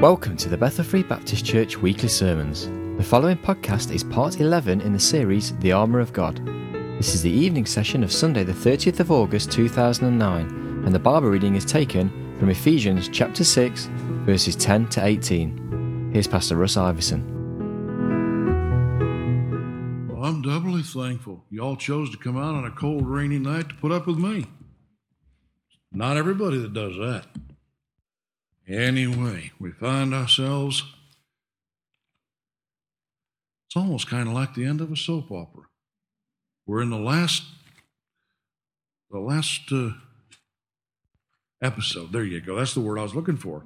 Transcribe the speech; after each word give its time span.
Welcome 0.00 0.36
to 0.36 0.50
the 0.50 0.58
Bethel 0.58 0.84
Free 0.84 1.02
Baptist 1.02 1.46
Church 1.46 1.78
weekly 1.78 2.10
sermons. 2.10 2.66
The 2.98 3.02
following 3.02 3.38
podcast 3.38 3.90
is 3.90 4.04
part 4.04 4.40
11 4.40 4.82
in 4.82 4.92
the 4.92 5.00
series 5.00 5.56
The 5.56 5.72
Armour 5.72 6.00
of 6.00 6.12
God. 6.12 6.44
This 6.98 7.14
is 7.14 7.22
the 7.22 7.30
evening 7.30 7.64
session 7.64 8.04
of 8.04 8.12
Sunday, 8.12 8.44
the 8.44 8.52
30th 8.52 9.00
of 9.00 9.10
August 9.10 9.50
2009, 9.52 10.82
and 10.84 10.94
the 10.94 10.98
Bible 10.98 11.30
reading 11.30 11.54
is 11.54 11.64
taken 11.64 12.10
from 12.38 12.50
Ephesians 12.50 13.08
chapter 13.08 13.42
6, 13.42 13.86
verses 14.26 14.54
10 14.54 14.86
to 14.90 15.02
18. 15.02 16.10
Here's 16.12 16.26
Pastor 16.26 16.56
Russ 16.56 16.76
Iverson. 16.76 17.24
Well, 20.10 20.26
I'm 20.26 20.42
doubly 20.42 20.82
thankful 20.82 21.42
y'all 21.48 21.76
chose 21.76 22.10
to 22.10 22.18
come 22.18 22.36
out 22.36 22.54
on 22.54 22.66
a 22.66 22.70
cold, 22.70 23.08
rainy 23.08 23.38
night 23.38 23.70
to 23.70 23.74
put 23.76 23.92
up 23.92 24.06
with 24.06 24.18
me. 24.18 24.44
Not 25.90 26.18
everybody 26.18 26.58
that 26.58 26.74
does 26.74 26.96
that. 26.98 27.24
Anyway, 28.68 29.52
we 29.60 29.70
find 29.70 30.12
ourselves. 30.12 30.82
It's 33.68 33.76
almost 33.76 34.08
kind 34.08 34.28
of 34.28 34.34
like 34.34 34.54
the 34.54 34.64
end 34.64 34.80
of 34.80 34.90
a 34.90 34.96
soap 34.96 35.30
opera. 35.30 35.64
We're 36.66 36.82
in 36.82 36.90
the 36.90 36.98
last, 36.98 37.44
the 39.10 39.20
last 39.20 39.70
uh, 39.70 39.90
episode. 41.62 42.10
There 42.10 42.24
you 42.24 42.40
go. 42.40 42.56
That's 42.56 42.74
the 42.74 42.80
word 42.80 42.98
I 42.98 43.04
was 43.04 43.14
looking 43.14 43.36
for. 43.36 43.62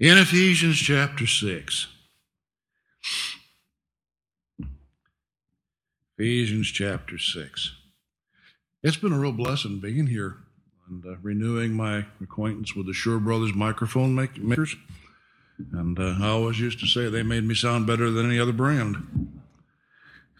In 0.00 0.18
Ephesians 0.18 0.78
chapter 0.78 1.26
6. 1.26 1.86
Ephesians 6.18 6.68
chapter 6.68 7.18
6. 7.18 7.76
It's 8.82 8.96
been 8.96 9.12
a 9.12 9.18
real 9.18 9.32
blessing 9.32 9.78
being 9.78 10.08
here 10.08 10.38
and 10.92 11.06
uh, 11.06 11.16
renewing 11.22 11.72
my 11.72 12.04
acquaintance 12.22 12.76
with 12.76 12.86
the 12.86 12.92
Shure 12.92 13.18
Brothers 13.18 13.54
microphone 13.54 14.14
make- 14.14 14.42
makers. 14.42 14.76
And 15.72 15.98
uh, 15.98 16.16
I 16.20 16.28
always 16.28 16.60
used 16.60 16.80
to 16.80 16.86
say 16.86 17.08
they 17.08 17.22
made 17.22 17.44
me 17.44 17.54
sound 17.54 17.86
better 17.86 18.10
than 18.10 18.26
any 18.26 18.38
other 18.38 18.52
brand. 18.52 19.40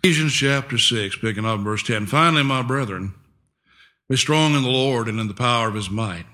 Ephesians 0.02 0.34
chapter 0.34 0.76
6, 0.76 1.16
picking 1.16 1.46
up 1.46 1.60
verse 1.60 1.82
10. 1.82 2.06
Finally, 2.06 2.42
my 2.42 2.60
brethren, 2.60 3.14
be 4.10 4.16
strong 4.16 4.54
in 4.54 4.62
the 4.62 4.68
Lord 4.68 5.08
and 5.08 5.18
in 5.18 5.28
the 5.28 5.34
power 5.34 5.68
of 5.68 5.74
his 5.74 5.88
might. 5.88 6.26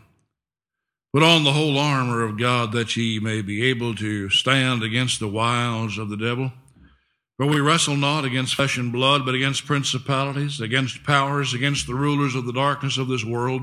Put 1.12 1.22
on 1.22 1.44
the 1.44 1.52
whole 1.52 1.78
armor 1.78 2.24
of 2.24 2.38
God 2.38 2.72
that 2.72 2.96
ye 2.96 3.20
may 3.20 3.40
be 3.40 3.64
able 3.66 3.94
to 3.96 4.30
stand 4.30 4.82
against 4.82 5.20
the 5.20 5.28
wiles 5.28 5.96
of 5.96 6.08
the 6.08 6.16
devil. 6.16 6.52
For 7.38 7.46
we 7.46 7.60
wrestle 7.60 7.96
not 7.96 8.24
against 8.24 8.56
flesh 8.56 8.76
and 8.78 8.92
blood, 8.92 9.24
but 9.24 9.36
against 9.36 9.64
principalities, 9.64 10.60
against 10.60 11.04
powers, 11.04 11.54
against 11.54 11.86
the 11.86 11.94
rulers 11.94 12.34
of 12.34 12.46
the 12.46 12.52
darkness 12.52 12.98
of 12.98 13.06
this 13.06 13.24
world, 13.24 13.62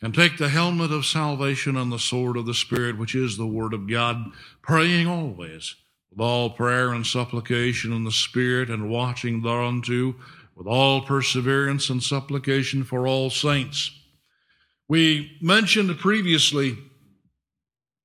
and 0.00 0.14
take 0.14 0.38
the 0.38 0.48
helmet 0.48 0.92
of 0.92 1.04
salvation 1.04 1.76
and 1.76 1.90
the 1.90 1.98
sword 1.98 2.36
of 2.36 2.46
the 2.46 2.54
Spirit, 2.54 2.98
which 2.98 3.14
is 3.14 3.36
the 3.36 3.46
word 3.46 3.74
of 3.74 3.88
God, 3.88 4.30
praying 4.62 5.06
always 5.06 5.74
with 6.10 6.20
all 6.20 6.50
prayer 6.50 6.92
and 6.92 7.06
supplication 7.06 7.92
in 7.92 8.04
the 8.04 8.12
Spirit, 8.12 8.70
and 8.70 8.88
watching 8.88 9.42
thereunto 9.42 10.14
with 10.54 10.66
all 10.66 11.02
perseverance 11.02 11.90
and 11.90 12.02
supplication 12.02 12.84
for 12.84 13.06
all 13.06 13.30
saints. 13.30 13.90
We 14.88 15.36
mentioned 15.40 15.96
previously 15.98 16.78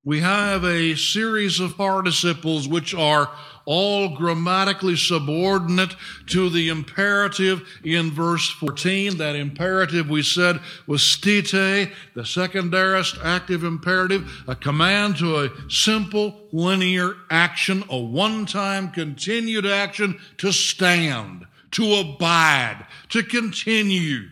we 0.06 0.20
have 0.20 0.66
a 0.66 0.96
series 0.96 1.62
of 1.62 1.78
participles 1.78 2.68
which 2.68 2.94
are 2.94 3.32
all 3.66 4.10
grammatically 4.10 4.98
subordinate 4.98 5.96
to 6.28 6.50
the 6.50 6.68
imperative 6.68 7.66
in 7.86 8.12
verse 8.12 8.50
14. 8.50 9.18
That 9.18 9.38
imperative 9.38 10.10
we 10.10 10.22
said 10.22 10.60
was 10.88 11.02
stite, 11.02 11.94
the 12.16 12.26
second 12.26 12.74
aorist 12.74 13.18
active 13.24 13.64
imperative, 13.64 14.44
a 14.46 14.56
command 14.56 15.16
to 15.18 15.38
a 15.38 15.70
simple 15.70 16.50
linear 16.52 17.16
action, 17.30 17.86
a 17.90 17.98
one-time 17.98 18.92
continued 18.92 19.66
action 19.66 20.20
to 20.40 20.52
stand, 20.52 21.46
to 21.72 21.96
abide, 21.96 22.86
to 23.08 23.24
continue. 23.24 24.28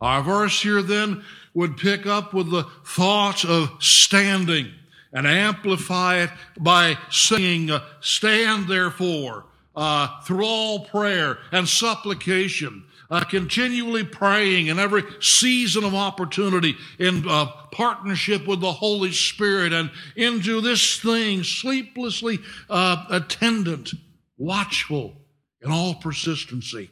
Our 0.00 0.22
verse 0.24 0.60
here 0.60 0.82
then 0.82 1.22
would 1.54 1.76
pick 1.76 2.06
up 2.06 2.34
with 2.34 2.50
the 2.50 2.64
thought 2.84 3.44
of 3.44 3.70
standing 3.78 4.72
and 5.12 5.26
amplify 5.26 6.18
it 6.18 6.30
by 6.58 6.96
saying, 7.10 7.70
uh, 7.70 7.84
Stand 8.00 8.68
therefore 8.68 9.46
uh, 9.74 10.20
through 10.22 10.44
all 10.44 10.84
prayer 10.86 11.38
and 11.52 11.68
supplication, 11.68 12.84
uh, 13.10 13.24
continually 13.24 14.04
praying 14.04 14.68
in 14.68 14.78
every 14.78 15.02
season 15.20 15.84
of 15.84 15.94
opportunity 15.94 16.76
in 16.98 17.28
uh, 17.28 17.46
partnership 17.72 18.46
with 18.46 18.60
the 18.60 18.72
Holy 18.72 19.12
Spirit 19.12 19.72
and 19.72 19.90
into 20.16 20.60
this 20.60 20.98
thing 21.00 21.42
sleeplessly 21.42 22.38
uh, 22.68 23.04
attendant, 23.10 23.92
watchful 24.38 25.16
in 25.60 25.70
all 25.70 25.94
persistency. 25.94 26.90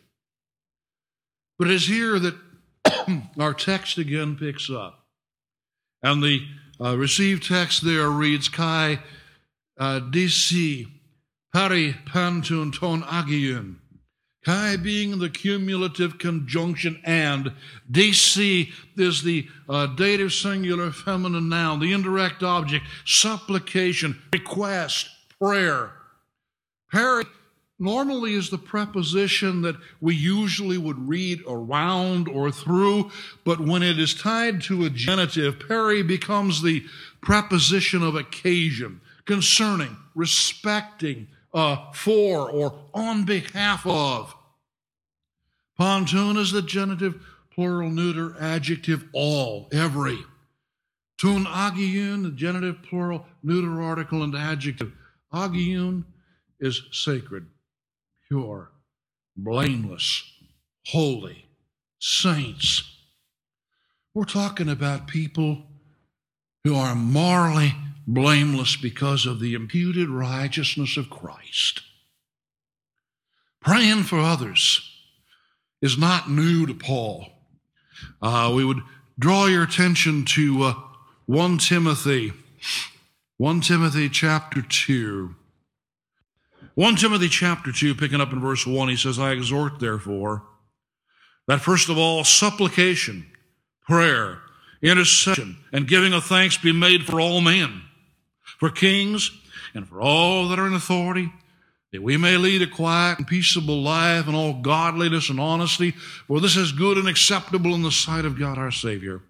But 1.59 1.69
it 1.69 1.75
is 1.75 1.87
here 1.87 2.19
that 2.19 2.35
our 3.39 3.55
text 3.55 3.99
again 3.99 4.37
picks 4.37 4.71
up. 4.71 5.05
And 6.03 6.23
the 6.23 6.47
uh, 6.81 6.97
received 6.97 7.49
text 7.49 7.85
there 7.85 8.11
reads 8.11 8.49
Kai 8.49 9.01
uh, 9.79 10.01
DC 10.01 10.87
peri 11.53 11.95
pantun 12.07 12.79
ton 12.79 13.03
agion. 13.05 13.81
Kai 14.45 14.77
being 14.77 15.19
the 15.19 15.29
cumulative 15.29 16.19
conjunction 16.19 17.01
and 17.05 17.53
DC 17.91 18.71
is 18.97 19.23
the 19.23 19.47
uh, 19.69 19.87
dative 19.87 20.33
singular 20.33 20.91
feminine 20.91 21.49
noun, 21.49 21.81
the 21.81 21.93
indirect 21.93 22.43
object, 22.43 22.87
supplication, 23.05 24.19
request, 24.33 25.09
prayer. 25.41 25.93
Pari 26.91 27.25
normally 27.79 28.35
is 28.35 28.51
the 28.51 28.59
preposition 28.59 29.63
that 29.63 29.77
we 30.01 30.15
usually 30.15 30.79
would 30.79 31.09
read 31.09 31.41
around 31.47 32.29
or 32.29 32.51
through, 32.51 33.11
but 33.45 33.61
when 33.61 33.83
it 33.83 33.99
is 33.99 34.15
tied 34.15 34.61
to 34.63 34.85
a 34.85 34.91
genitive, 34.91 35.61
peri 35.67 36.03
becomes 36.03 36.63
the 36.63 36.85
preposition 37.21 38.03
of 38.03 38.17
occasion, 38.17 39.01
concerning, 39.25 39.97
respecting, 40.15 41.29
uh, 41.55 41.93
for, 41.93 42.51
or 42.51 42.79
on 42.93 43.25
behalf 43.25 43.87
of. 43.87 44.35
Pontoon 45.77 46.37
is 46.37 46.51
the 46.51 46.63
genitive, 46.63 47.25
plural, 47.55 47.91
neuter, 47.91 48.35
adjective, 48.41 49.05
all, 49.13 49.69
every. 49.73 50.19
Tun 51.21 51.47
agion, 51.47 52.23
the 52.23 52.31
genitive, 52.31 52.83
plural, 52.83 53.27
neuter, 53.43 53.81
article, 53.81 54.23
and 54.23 54.37
adjective. 54.37 54.93
Agion 55.33 56.05
is 56.61 56.83
sacred 56.91 57.47
pure, 58.29 58.71
blameless, 59.37 60.31
holy, 60.87 61.47
saints. 61.99 62.83
We're 64.15 64.25
talking 64.25 64.69
about 64.69 65.07
people 65.07 65.63
who 66.65 66.75
are 66.75 66.95
morally 66.95 67.75
blameless 68.07 68.77
because 68.77 69.27
of 69.27 69.41
the 69.41 69.55
imputed 69.55 70.09
righteousness 70.09 70.97
of 70.97 71.11
Christ. 71.11 71.83
Praying 73.61 74.05
for 74.05 74.19
others 74.19 74.81
is 75.83 75.99
not 75.99 76.31
new 76.31 76.67
to 76.67 76.75
Paul. 76.75 77.27
Uh, 78.23 78.53
we 78.55 78.65
would 78.65 78.81
draw 79.19 79.47
your 79.47 79.63
attention 79.63 80.25
to 80.25 80.63
uh, 80.65 80.75
1 81.27 81.59
Timothy, 81.59 82.33
1 83.37 83.61
Timothy 83.61 84.09
chapter 84.09 84.63
2. 84.63 85.35
1 86.79 86.95
Timothy 86.95 87.29
chapter 87.29 87.73
2, 87.73 87.97
picking 87.97 88.21
up 88.21 88.33
in 88.33 88.39
verse 88.39 88.65
1, 88.65 88.89
he 88.89 88.95
says, 88.95 89.19
I 89.19 89.33
exhort, 89.33 89.81
therefore, 89.81 90.45
that 91.49 91.61
first 91.61 91.89
of 91.89 91.99
all, 91.99 92.23
supplication, 92.23 93.27
prayer, 93.89 94.39
intercession, 94.81 95.57
and 95.73 95.89
giving 95.89 96.13
of 96.13 96.23
thanks 96.23 96.57
be 96.57 96.71
made 96.71 97.05
for 97.05 97.21
all 97.21 97.41
men, 97.41 97.83
for 98.61 98.71
kings, 98.71 99.33
and 99.75 99.89
for 99.89 100.01
all 100.01 100.47
that 100.47 100.61
are 100.61 100.69
in 100.69 100.73
authority, 100.73 101.33
that 101.91 102.01
we 102.05 102.17
may 102.17 102.37
lead 102.37 102.63
a 102.63 102.69
quiet 102.69 103.19
and 103.19 103.27
peaceable 103.27 103.83
life 103.83 104.29
in 104.29 104.37
all 104.37 104.63
godliness 104.63 105.31
and 105.31 105.41
honesty, 105.41 105.91
for 106.29 106.41
this 106.41 106.57
is 106.57 106.71
good 106.71 106.97
and 106.97 107.09
acceptable 107.09 107.75
in 107.75 107.83
the 107.83 107.91
sight 107.91 108.25
of 108.25 108.39
God 108.39 108.57
our 108.57 108.71
Savior, 108.71 109.21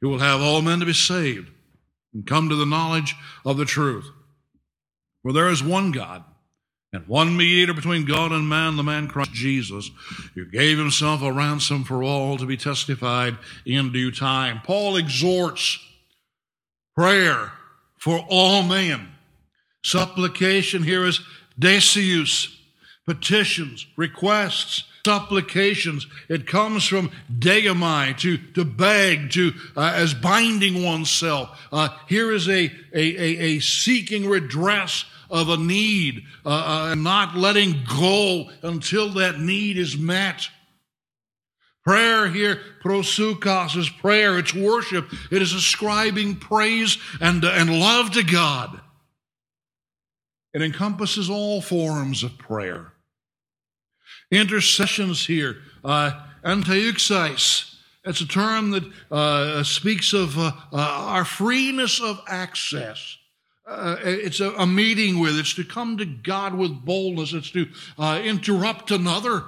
who 0.00 0.10
will 0.10 0.20
have 0.20 0.40
all 0.40 0.62
men 0.62 0.78
to 0.78 0.86
be 0.86 0.92
saved 0.92 1.50
and 2.12 2.24
come 2.24 2.48
to 2.48 2.54
the 2.54 2.64
knowledge 2.64 3.16
of 3.44 3.56
the 3.56 3.64
truth. 3.64 4.08
For 5.24 5.32
there 5.32 5.48
is 5.48 5.60
one 5.60 5.90
God 5.90 6.22
and 6.94 7.08
one 7.08 7.36
mediator 7.36 7.74
between 7.74 8.04
God 8.04 8.30
and 8.30 8.48
man, 8.48 8.76
the 8.76 8.84
man 8.84 9.08
Christ 9.08 9.32
Jesus, 9.32 9.90
who 10.34 10.44
gave 10.44 10.78
himself 10.78 11.22
a 11.22 11.32
ransom 11.32 11.82
for 11.82 12.04
all 12.04 12.38
to 12.38 12.46
be 12.46 12.56
testified 12.56 13.36
in 13.66 13.90
due 13.90 14.12
time. 14.12 14.60
Paul 14.64 14.96
exhorts 14.96 15.80
prayer 16.94 17.50
for 17.98 18.24
all 18.28 18.62
men. 18.62 19.08
Supplication 19.82 20.84
here 20.84 21.04
is 21.04 21.20
deseus, 21.58 22.56
petitions, 23.06 23.86
requests, 23.96 24.84
supplications. 25.04 26.06
It 26.28 26.46
comes 26.46 26.84
from 26.86 27.10
deomai, 27.30 28.16
to, 28.18 28.38
to 28.54 28.64
beg, 28.64 29.30
to, 29.32 29.52
uh, 29.76 29.92
as 29.96 30.14
binding 30.14 30.84
oneself. 30.84 31.60
Uh, 31.72 31.88
here 32.08 32.32
is 32.32 32.48
a, 32.48 32.70
a, 32.92 33.02
a, 33.02 33.38
a, 33.40 33.58
seeking 33.58 34.26
redress 34.26 35.04
of 35.30 35.48
a 35.48 35.56
need, 35.56 36.24
uh, 36.44 36.48
uh, 36.48 36.88
and 36.92 37.02
not 37.04 37.36
letting 37.36 37.84
go 37.98 38.50
until 38.62 39.10
that 39.14 39.40
need 39.40 39.78
is 39.78 39.96
met. 39.96 40.48
Prayer 41.84 42.28
here, 42.28 42.60
prosukos, 42.82 43.76
is 43.76 43.88
prayer. 43.88 44.38
It's 44.38 44.54
worship. 44.54 45.06
It 45.30 45.42
is 45.42 45.52
ascribing 45.52 46.36
praise 46.36 46.98
and, 47.20 47.44
uh, 47.44 47.52
and 47.54 47.78
love 47.78 48.12
to 48.12 48.22
God. 48.22 48.80
It 50.54 50.62
encompasses 50.62 51.28
all 51.28 51.60
forms 51.60 52.22
of 52.22 52.38
prayer. 52.38 52.92
Intercessions 54.30 55.26
here, 55.26 55.58
uh. 55.84 56.12
It's 58.06 58.20
a 58.20 58.28
term 58.28 58.70
that 58.72 58.84
uh, 59.10 59.62
speaks 59.62 60.12
of 60.12 60.38
uh, 60.38 60.52
uh, 60.72 60.76
our 60.76 61.24
freeness 61.24 62.02
of 62.02 62.20
access. 62.28 63.16
Uh, 63.66 63.96
it's 64.02 64.40
a, 64.40 64.50
a, 64.52 64.66
meeting 64.66 65.18
with, 65.18 65.38
it's 65.38 65.54
to 65.54 65.64
come 65.64 65.96
to 65.96 66.04
God 66.04 66.54
with 66.54 66.84
boldness, 66.84 67.32
it's 67.32 67.50
to 67.52 67.66
uh, 67.98 68.20
interrupt 68.22 68.90
another. 68.90 69.44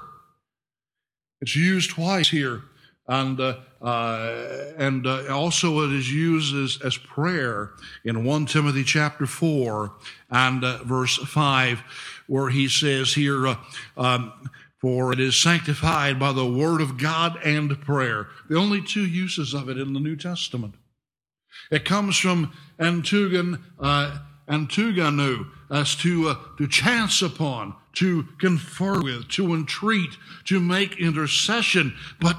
It's 1.43 1.55
used 1.55 1.91
twice 1.91 2.31
here. 2.31 2.63
And, 3.09 3.39
uh, 3.39 3.55
and 4.79 5.07
also 5.07 5.85
it 5.85 5.93
is 5.93 6.11
used 6.11 6.57
as, 6.57 6.79
as 6.85 6.97
prayer 6.97 7.73
in 8.05 8.25
1 8.25 8.47
Timothy 8.47 8.85
chapter 8.85 9.27
4 9.27 9.93
and 10.31 10.63
verse 10.85 11.17
5, 11.17 11.83
where 12.27 12.49
he 12.49 12.69
says 12.69 13.13
here, 13.13 13.57
um, 13.97 14.33
for 14.81 15.13
it 15.13 15.21
is 15.21 15.37
sanctified 15.37 16.19
by 16.19 16.33
the 16.33 16.47
word 16.47 16.81
of 16.81 16.99
God 16.99 17.39
and 17.45 17.81
prayer. 17.83 18.29
The 18.49 18.57
only 18.57 18.83
two 18.83 19.07
uses 19.07 19.55
of 19.55 19.69
it 19.69 19.79
in 19.79 19.93
the 19.93 20.01
New 20.01 20.17
Testament. 20.17 20.75
It 21.71 21.85
comes 21.85 22.17
from 22.17 22.53
Antugan, 22.79 23.63
uh, 23.79 24.19
Antuganu, 24.49 25.47
as 25.71 25.97
to, 25.97 26.29
uh, 26.29 26.37
to 26.59 26.69
chance 26.69 27.23
upon, 27.23 27.75
to 27.95 28.25
confer 28.39 29.03
with, 29.03 29.29
to 29.29 29.55
entreat, 29.55 30.11
to 30.45 30.61
make 30.61 31.01
intercession. 31.01 31.95
But 32.21 32.37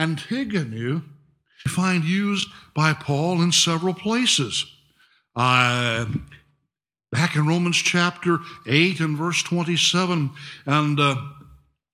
Antigonu, 0.00 1.02
you 1.64 1.70
find 1.70 2.04
used 2.04 2.48
by 2.74 2.92
Paul 2.92 3.42
in 3.42 3.52
several 3.52 3.94
places. 3.94 4.66
Uh, 5.36 6.06
back 7.12 7.36
in 7.36 7.46
Romans 7.46 7.76
chapter 7.76 8.38
8 8.66 9.00
and 9.00 9.16
verse 9.16 9.42
27, 9.42 10.30
and 10.66 11.00
uh, 11.00 11.16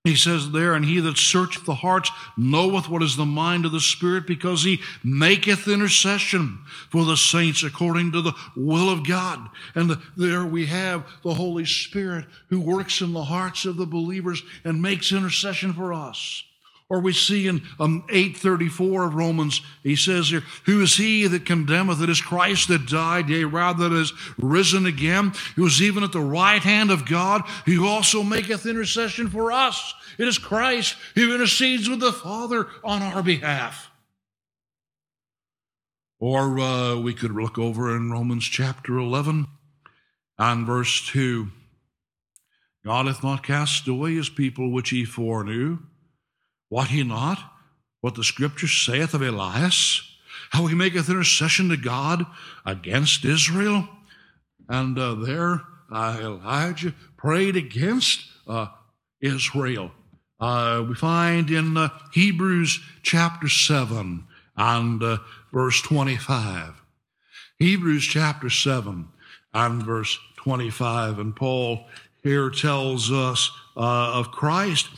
he 0.09 0.17
says 0.17 0.51
there, 0.51 0.73
and 0.73 0.85
he 0.85 1.01
that 1.01 1.19
searcheth 1.19 1.67
the 1.67 1.75
hearts 1.75 2.11
knoweth 2.37 2.89
what 2.89 3.03
is 3.03 3.17
the 3.17 3.27
mind 3.27 3.67
of 3.67 3.73
the 3.73 3.81
Spirit, 3.81 4.27
because 4.27 4.65
he 4.65 4.81
maketh 5.05 5.69
intercession 5.69 6.61
for 6.91 7.05
the 7.05 7.17
saints 7.17 7.63
according 7.63 8.13
to 8.13 8.23
the 8.23 8.33
will 8.57 8.89
of 8.89 9.07
God. 9.07 9.49
And 9.75 9.99
there 10.17 10.47
we 10.47 10.65
have 10.67 11.07
the 11.23 11.35
Holy 11.35 11.67
Spirit 11.67 12.25
who 12.49 12.59
works 12.59 13.03
in 13.03 13.13
the 13.13 13.25
hearts 13.25 13.67
of 13.67 13.77
the 13.77 13.87
believers 13.87 14.43
and 14.65 14.81
makes 14.81 15.13
intercession 15.13 15.75
for 15.75 15.93
us. 15.93 16.43
Or 16.91 17.01
we 17.01 17.13
see 17.13 17.47
in 17.47 17.63
um, 17.79 18.05
834 18.09 19.05
of 19.05 19.15
Romans, 19.15 19.61
he 19.83 19.95
says 19.95 20.31
here, 20.31 20.43
Who 20.65 20.81
is 20.81 20.97
he 20.97 21.27
that 21.27 21.45
condemneth? 21.45 22.01
It 22.01 22.09
is 22.09 22.23
Christ 22.23 22.69
that 22.69 22.87
died, 22.87 23.29
yea, 23.29 23.45
rather 23.45 23.91
that 23.91 23.95
is 23.95 24.15
risen 24.39 24.87
again, 24.87 25.33
who 25.57 25.67
is 25.67 25.83
even 25.83 26.03
at 26.03 26.13
the 26.13 26.21
right 26.21 26.63
hand 26.63 26.91
of 26.91 27.05
God, 27.05 27.43
who 27.67 27.87
also 27.87 28.23
maketh 28.23 28.65
intercession 28.65 29.29
for 29.29 29.53
us. 29.53 29.93
It 30.19 30.27
is 30.27 30.39
Christ 30.39 30.97
who 31.15 31.33
intercedes 31.33 31.89
with 31.89 32.01
the 32.01 32.13
Father 32.13 32.67
on 32.83 33.03
our 33.03 33.23
behalf. 33.23 33.91
Or 36.19 36.59
uh, 36.59 36.97
we 36.97 37.15
could 37.15 37.31
look 37.31 37.59
over 37.59 37.95
in 37.95 38.11
Romans 38.11 38.45
chapter 38.45 38.99
11 38.99 39.47
and 40.37 40.67
verse 40.67 41.07
2. 41.07 41.49
God 42.85 43.07
hath 43.07 43.23
not 43.23 43.45
cast 43.45 43.87
away 43.87 44.15
his 44.15 44.29
people 44.29 44.73
which 44.73 44.91
he 44.91 45.05
foreknew. 45.05 45.79
What 46.69 46.89
he 46.89 47.05
not? 47.05 47.39
What 48.01 48.17
the 48.17 48.25
scripture 48.25 48.67
saith 48.67 49.15
of 49.15 49.23
Elias? 49.23 50.03
How 50.51 50.67
he 50.67 50.75
maketh 50.75 51.09
intercession 51.09 51.69
to 51.69 51.77
God 51.77 52.27
against 52.67 53.25
Israel? 53.25 53.89
And 54.69 54.99
uh, 54.99 55.15
there 55.15 55.63
uh, 55.91 56.19
Elijah 56.21 56.95
prayed 57.17 57.57
against 57.57 58.25
uh, 58.47 58.69
Israel. 59.21 59.93
Uh, 60.41 60.85
we 60.89 60.95
find 60.95 61.51
in 61.51 61.77
uh, 61.77 61.89
Hebrews 62.13 62.81
chapter 63.03 63.49
7 63.49 64.25
and 64.57 65.03
uh, 65.03 65.19
verse 65.53 65.83
25. 65.83 66.81
Hebrews 67.59 68.05
chapter 68.05 68.49
7 68.49 69.09
and 69.53 69.83
verse 69.83 70.17
25. 70.37 71.19
And 71.19 71.35
Paul 71.35 71.87
here 72.23 72.51
tells 72.51 73.11
us 73.11 73.51
of 73.75 74.31
Christ 74.31 74.89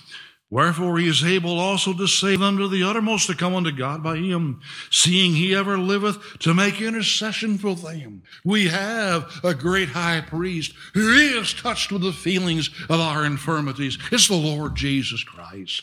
Wherefore 0.50 0.98
he 0.98 1.08
is 1.08 1.22
able 1.22 1.60
also 1.60 1.92
to 1.92 2.08
save 2.08 2.40
them 2.40 2.58
to 2.58 2.66
the 2.66 2.82
uttermost 2.82 3.28
to 3.28 3.36
come 3.36 3.54
unto 3.54 3.70
God 3.70 4.02
by 4.02 4.16
him, 4.16 4.60
seeing 4.90 5.32
he 5.32 5.54
ever 5.54 5.78
liveth 5.78 6.40
to 6.40 6.52
make 6.52 6.80
intercession 6.80 7.56
for 7.56 7.76
them. 7.76 8.24
We 8.44 8.66
have 8.66 9.30
a 9.44 9.54
great 9.54 9.90
high 9.90 10.20
priest 10.22 10.72
who 10.92 11.08
is 11.12 11.54
touched 11.54 11.92
with 11.92 12.02
the 12.02 12.12
feelings 12.12 12.68
of 12.88 12.98
our 12.98 13.24
infirmities. 13.24 13.96
It's 14.10 14.26
the 14.26 14.34
Lord 14.34 14.74
Jesus 14.74 15.22
Christ. 15.22 15.82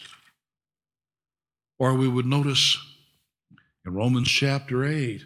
Or 1.80 1.94
we 1.94 2.10
would 2.10 2.26
notice 2.26 2.78
in 3.86 3.94
Romans 3.94 4.28
chapter 4.28 4.84
8 4.84 5.26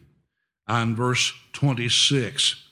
and 0.67 0.95
verse 0.95 1.33
26. 1.53 2.63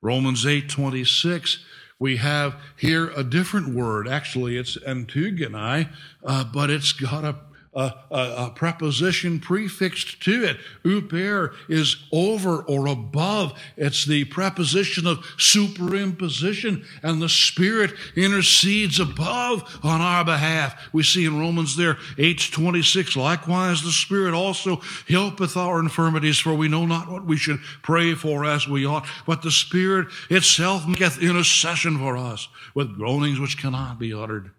Romans 0.00 0.46
8 0.46 0.68
26 0.68 1.64
we 1.98 2.16
have 2.16 2.54
here 2.76 3.10
a 3.10 3.24
different 3.24 3.74
word. 3.74 4.08
Actually, 4.08 4.56
it's 4.56 4.76
antigonai, 4.78 5.88
uh, 6.24 6.44
but 6.44 6.70
it's 6.70 6.92
got 6.92 7.24
a 7.24 7.36
a, 7.74 7.94
a, 8.10 8.34
a, 8.46 8.52
preposition 8.54 9.40
prefixed 9.40 10.22
to 10.22 10.44
it. 10.44 10.58
Uper 10.84 11.54
is 11.68 11.96
over 12.12 12.62
or 12.62 12.86
above. 12.86 13.58
It's 13.78 14.04
the 14.04 14.26
preposition 14.26 15.06
of 15.06 15.18
superimposition, 15.38 16.84
and 17.02 17.22
the 17.22 17.30
Spirit 17.30 17.92
intercedes 18.14 19.00
above 19.00 19.80
on 19.82 20.02
our 20.02 20.22
behalf. 20.22 20.90
We 20.92 21.02
see 21.02 21.24
in 21.24 21.40
Romans 21.40 21.74
there, 21.76 21.96
826, 22.18 23.16
likewise 23.16 23.82
the 23.82 23.90
Spirit 23.90 24.34
also 24.34 24.76
helpeth 25.08 25.56
our 25.56 25.80
infirmities, 25.80 26.38
for 26.38 26.54
we 26.54 26.68
know 26.68 26.84
not 26.84 27.10
what 27.10 27.24
we 27.24 27.38
should 27.38 27.60
pray 27.82 28.14
for 28.14 28.44
as 28.44 28.68
we 28.68 28.84
ought, 28.84 29.06
but 29.26 29.40
the 29.40 29.50
Spirit 29.50 30.08
itself 30.28 30.86
maketh 30.86 31.22
intercession 31.22 31.98
for 31.98 32.18
us 32.18 32.48
with 32.74 32.96
groanings 32.96 33.40
which 33.40 33.56
cannot 33.56 33.98
be 33.98 34.12
uttered. 34.12 34.50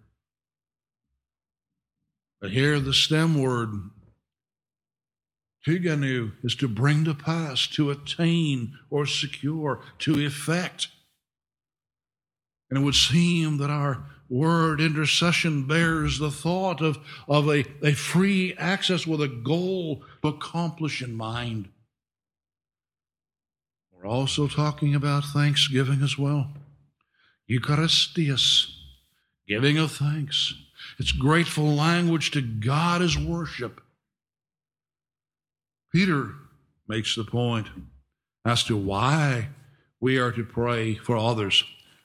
But 2.43 2.51
here 2.51 2.77
the 2.81 2.93
stem 2.93 3.41
word, 3.41 3.69
tiganu, 5.65 6.33
is 6.43 6.57
to 6.57 6.67
bring 6.67 7.05
to 7.05 7.13
pass, 7.13 7.67
to 7.67 7.89
attain 7.89 8.77
or 8.89 9.05
secure, 9.05 9.79
to 9.99 10.19
effect. 10.19 10.89
And 12.69 12.77
it 12.77 12.83
would 12.83 12.95
seem 12.95 13.59
that 13.59 13.69
our 13.69 14.03
word 14.27 14.81
intercession 14.81 15.67
bears 15.67 16.19
the 16.19 16.31
thought 16.31 16.81
of, 16.81 16.97
of 17.29 17.47
a, 17.47 17.63
a 17.81 17.93
free 17.93 18.53
access 18.55 19.07
with 19.07 19.21
a 19.21 19.29
goal 19.29 20.03
to 20.21 20.27
accomplish 20.27 21.01
in 21.01 21.15
mind. 21.15 21.69
We're 23.93 24.05
also 24.05 24.49
talking 24.49 24.93
about 24.93 25.23
thanksgiving 25.23 26.01
as 26.01 26.17
well. 26.17 26.49
Eucharistias, 27.49 28.69
giving 29.47 29.77
of 29.77 29.93
thanks. 29.93 30.55
It's 30.99 31.11
grateful 31.11 31.73
language 31.75 32.31
to 32.31 32.41
God 32.41 33.01
as 33.01 33.17
worship. 33.17 33.81
Peter 35.91 36.31
makes 36.87 37.15
the 37.15 37.23
point 37.23 37.67
as 38.45 38.63
to 38.65 38.75
why 38.75 39.49
we 39.99 40.17
are 40.17 40.31
to 40.31 40.43
pray 40.43 40.95
for 40.95 41.17
others. 41.17 41.63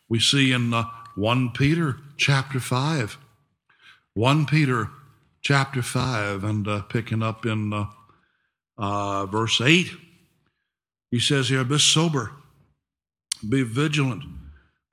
We 0.09 0.21
see 0.21 0.52
in 0.52 0.73
uh, 0.73 0.85
1 1.16 1.50
Peter 1.50 1.97
chapter 2.16 2.61
5. 2.61 3.18
1 4.14 4.47
Peter 4.47 4.90
chapter 5.40 5.83
5, 5.83 6.45
and 6.45 6.68
uh, 6.68 6.83
picking 6.83 7.23
up 7.23 7.47
in 7.47 7.73
uh, 7.73 7.87
uh 8.76 9.26
verse 9.26 9.61
8, 9.61 9.90
he 11.11 11.18
says 11.18 11.49
here, 11.49 11.64
Be 11.64 11.78
sober, 11.78 12.33
Be 13.49 13.62
vigilant, 13.62 14.25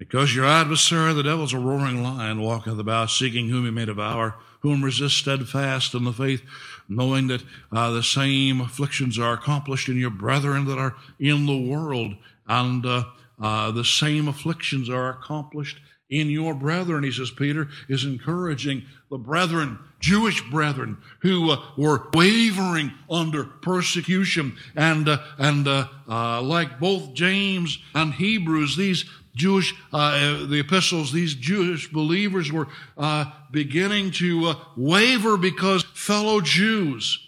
because 0.08 0.36
your 0.36 0.46
adversary, 0.46 1.14
the 1.14 1.24
devil, 1.24 1.46
is 1.46 1.54
a 1.54 1.60
roaring 1.60 2.04
lion, 2.04 2.42
walketh 2.42 2.80
about, 2.80 3.10
seeking 3.10 3.50
whom 3.50 3.66
he 3.66 3.72
may 3.72 3.86
devour, 3.86 4.36
whom 4.62 4.84
resist 4.84 5.18
steadfast 5.18 5.94
in 5.94 6.04
the 6.04 6.14
faith, 6.14 6.42
knowing 6.88 7.28
that 7.28 7.44
uh, 7.72 7.92
the 7.92 8.04
same 8.04 8.62
afflictions 8.62 9.18
are 9.18 9.34
accomplished 9.34 9.90
in 9.90 9.98
your 9.98 10.12
brethren 10.12 10.66
that 10.66 10.78
are 10.78 10.96
in 11.20 11.46
the 11.46 11.70
world, 11.70 12.16
and 12.48 12.86
uh, 12.86 13.04
uh, 13.42 13.72
the 13.72 13.84
same 13.84 14.28
afflictions 14.28 14.90
are 14.90 15.10
accomplished 15.10 15.80
in 16.10 16.30
your 16.30 16.54
brethren, 16.54 17.04
he 17.04 17.12
says, 17.12 17.32
Peter 17.32 17.68
is 17.90 18.06
encouraging 18.06 18.84
the 19.10 19.18
brethren, 19.18 19.80
Jewish 20.00 20.42
brethren, 20.52 20.98
who 21.22 21.50
uh, 21.50 21.64
were 21.78 22.10
wavering 22.14 22.92
under 23.10 23.44
persecution. 23.44 24.56
And, 24.76 25.10
uh, 25.10 25.18
and 25.40 25.68
uh, 25.68 25.88
uh 26.08 26.42
like 26.44 26.80
both 26.80 27.14
James 27.16 27.80
and 27.96 28.14
Hebrews, 28.14 28.78
these 28.78 29.06
Jewish, 29.36 29.76
uh, 29.92 30.46
the 30.46 30.60
epistles, 30.60 31.12
these 31.12 31.36
Jewish 31.36 31.92
believers 31.92 32.52
were 32.52 32.68
uh, 32.98 33.26
beginning 33.52 34.12
to 34.12 34.54
waver 34.78 35.36
because 35.36 35.84
fellow 35.94 36.40
Jews, 36.40 37.20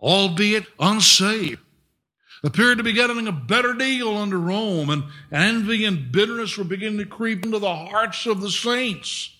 albeit 0.00 0.66
unsaved, 0.80 1.60
appeared 2.42 2.78
to 2.78 2.84
be 2.84 2.92
getting 2.92 3.28
a 3.28 3.32
better 3.32 3.74
deal 3.74 4.16
under 4.16 4.38
Rome, 4.38 4.90
and 4.90 5.04
envy 5.30 5.84
and 5.84 6.10
bitterness 6.10 6.58
were 6.58 6.64
beginning 6.64 6.98
to 6.98 7.06
creep 7.06 7.44
into 7.44 7.58
the 7.58 7.74
hearts 7.74 8.26
of 8.26 8.40
the 8.40 8.50
saints. 8.50 9.30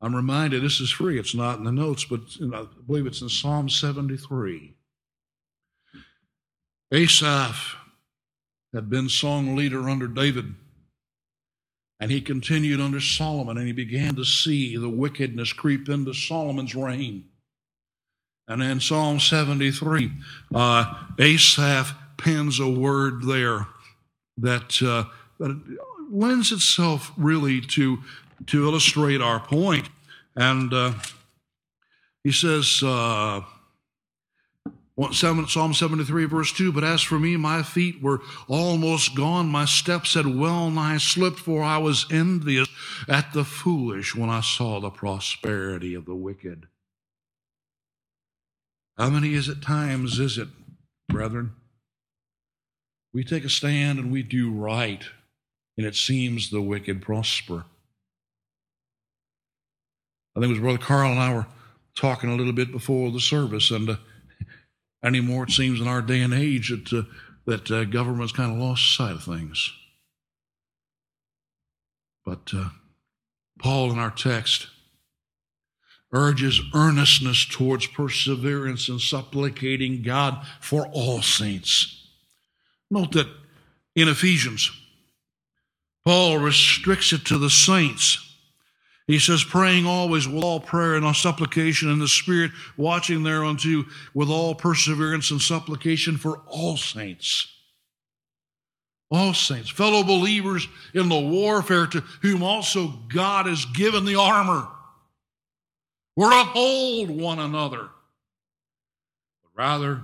I'm 0.00 0.14
reminded 0.14 0.62
this 0.62 0.80
is 0.80 0.90
free, 0.90 1.18
it's 1.18 1.34
not 1.34 1.58
in 1.58 1.64
the 1.64 1.72
notes, 1.72 2.04
but 2.04 2.20
I 2.40 2.66
believe 2.86 3.06
it's 3.06 3.22
in 3.22 3.28
Psalm 3.28 3.68
73. 3.68 4.74
Asaph 6.92 7.76
had 8.74 8.90
been 8.90 9.08
song 9.08 9.56
leader 9.56 9.88
under 9.88 10.06
David, 10.06 10.54
and 12.00 12.10
he 12.10 12.20
continued 12.20 12.80
under 12.80 13.00
Solomon, 13.00 13.56
and 13.56 13.66
he 13.66 13.72
began 13.72 14.14
to 14.16 14.24
see 14.24 14.76
the 14.76 14.88
wickedness 14.88 15.52
creep 15.52 15.88
into 15.88 16.12
Solomon's 16.12 16.74
reign. 16.74 17.24
And 18.46 18.62
in 18.62 18.80
Psalm 18.80 19.20
73, 19.20 20.10
uh, 20.54 20.94
Asaph 21.18 21.94
pens 22.16 22.60
a 22.60 22.68
word 22.68 23.24
there 23.24 23.66
that, 24.38 24.82
uh, 24.82 25.04
that 25.38 25.78
lends 26.10 26.52
itself 26.52 27.12
really 27.16 27.60
to, 27.60 27.98
to 28.46 28.66
illustrate 28.66 29.20
our 29.20 29.40
point. 29.40 29.88
And 30.34 30.72
uh, 30.72 30.92
he 32.24 32.32
says, 32.32 32.82
uh, 32.82 33.42
Psalm 35.12 35.74
73, 35.74 36.24
verse 36.24 36.52
2 36.52 36.72
But 36.72 36.82
as 36.82 37.02
for 37.02 37.18
me, 37.20 37.36
my 37.36 37.62
feet 37.62 38.02
were 38.02 38.20
almost 38.48 39.14
gone. 39.14 39.48
My 39.48 39.64
steps 39.64 40.14
had 40.14 40.26
well 40.26 40.70
nigh 40.70 40.98
slipped, 40.98 41.38
for 41.38 41.62
I 41.62 41.78
was 41.78 42.06
envious 42.10 42.68
at 43.08 43.32
the 43.32 43.44
foolish 43.44 44.16
when 44.16 44.28
I 44.28 44.40
saw 44.40 44.80
the 44.80 44.90
prosperity 44.90 45.94
of 45.94 46.04
the 46.04 46.16
wicked. 46.16 46.66
How 48.96 49.10
many 49.10 49.34
is 49.34 49.48
it 49.48 49.62
times 49.62 50.18
is 50.18 50.36
it, 50.36 50.48
brethren? 51.08 51.52
We 53.14 53.22
take 53.22 53.44
a 53.44 53.48
stand 53.48 54.00
and 54.00 54.10
we 54.10 54.24
do 54.24 54.50
right, 54.50 55.04
and 55.76 55.86
it 55.86 55.94
seems 55.94 56.50
the 56.50 56.60
wicked 56.60 57.02
prosper. 57.02 57.64
I 60.36 60.40
think 60.40 60.50
it 60.50 60.54
was 60.54 60.60
Brother 60.60 60.78
Carl 60.78 61.12
and 61.12 61.20
I 61.20 61.34
were 61.34 61.46
talking 61.94 62.30
a 62.30 62.34
little 62.34 62.52
bit 62.52 62.72
before 62.72 63.12
the 63.12 63.20
service, 63.20 63.70
and 63.70 63.90
uh, 63.90 63.96
anymore 65.02 65.44
it 65.44 65.50
seems 65.50 65.80
in 65.80 65.88
our 65.88 66.02
day 66.02 66.20
and 66.20 66.34
age 66.34 66.70
that 66.70 66.92
uh, 66.92 67.02
that 67.46 67.70
uh, 67.70 67.84
government's 67.84 68.32
kind 68.32 68.52
of 68.52 68.58
lost 68.58 68.94
sight 68.94 69.12
of 69.12 69.24
things. 69.24 69.72
But 72.26 72.50
uh, 72.54 72.68
Paul 73.58 73.90
in 73.90 73.98
our 73.98 74.10
text 74.10 74.68
urges 76.12 76.60
earnestness 76.74 77.46
towards 77.46 77.86
perseverance 77.86 78.88
and 78.88 79.00
supplicating 79.00 80.02
God 80.02 80.44
for 80.60 80.86
all 80.88 81.22
saints. 81.22 82.06
Note 82.90 83.12
that 83.12 83.28
in 83.94 84.08
Ephesians, 84.08 84.70
Paul 86.04 86.38
restricts 86.38 87.12
it 87.12 87.24
to 87.26 87.38
the 87.38 87.50
saints. 87.50 88.27
He 89.08 89.18
says, 89.18 89.42
praying 89.42 89.86
always 89.86 90.28
with 90.28 90.44
all 90.44 90.60
prayer 90.60 90.94
and 90.94 91.04
all 91.04 91.14
supplication 91.14 91.90
in 91.90 91.98
the 91.98 92.06
Spirit, 92.06 92.52
watching 92.76 93.24
thereunto 93.24 93.86
with 94.14 94.28
all 94.28 94.54
perseverance 94.54 95.32
and 95.32 95.42
supplication 95.42 96.16
for 96.16 96.42
all 96.46 96.76
saints. 96.76 97.48
All 99.10 99.34
saints, 99.34 99.70
fellow 99.70 100.04
believers 100.04 100.68
in 100.94 101.08
the 101.08 101.18
warfare 101.18 101.86
to 101.88 102.00
whom 102.22 102.44
also 102.44 102.88
God 103.08 103.46
has 103.46 103.64
given 103.64 104.04
the 104.04 104.16
armor 104.16 104.68
we're 106.18 106.30
to 106.30 106.44
hold 106.46 107.10
one 107.10 107.38
another. 107.38 107.90
But 109.44 109.50
rather, 109.54 110.02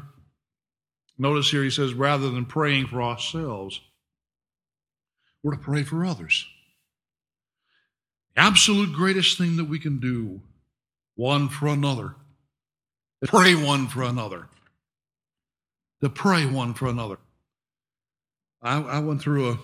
notice 1.19 1.51
here 1.51 1.65
he 1.65 1.71
says, 1.71 1.93
rather 1.93 2.31
than 2.31 2.45
praying 2.45 2.87
for 2.87 3.03
ourselves, 3.03 3.81
we're 5.43 5.57
to 5.57 5.61
pray 5.61 5.83
for 5.83 6.05
others. 6.05 6.47
The 8.37 8.43
absolute 8.43 8.93
greatest 8.93 9.39
thing 9.39 9.57
that 9.57 9.67
we 9.67 9.79
can 9.79 10.01
do, 10.01 10.41
one 11.15 11.49
for 11.49 11.69
another, 11.69 12.17
is 13.23 13.31
pray 13.31 13.55
one 13.55 13.87
for 13.89 14.03
another. 14.03 14.49
To 16.03 16.09
pray 16.11 16.45
one 16.45 16.75
for 16.75 16.89
another. 16.89 17.19
I, 18.61 18.81
I 18.81 18.99
went 18.99 19.23
through 19.23 19.53
a 19.53 19.59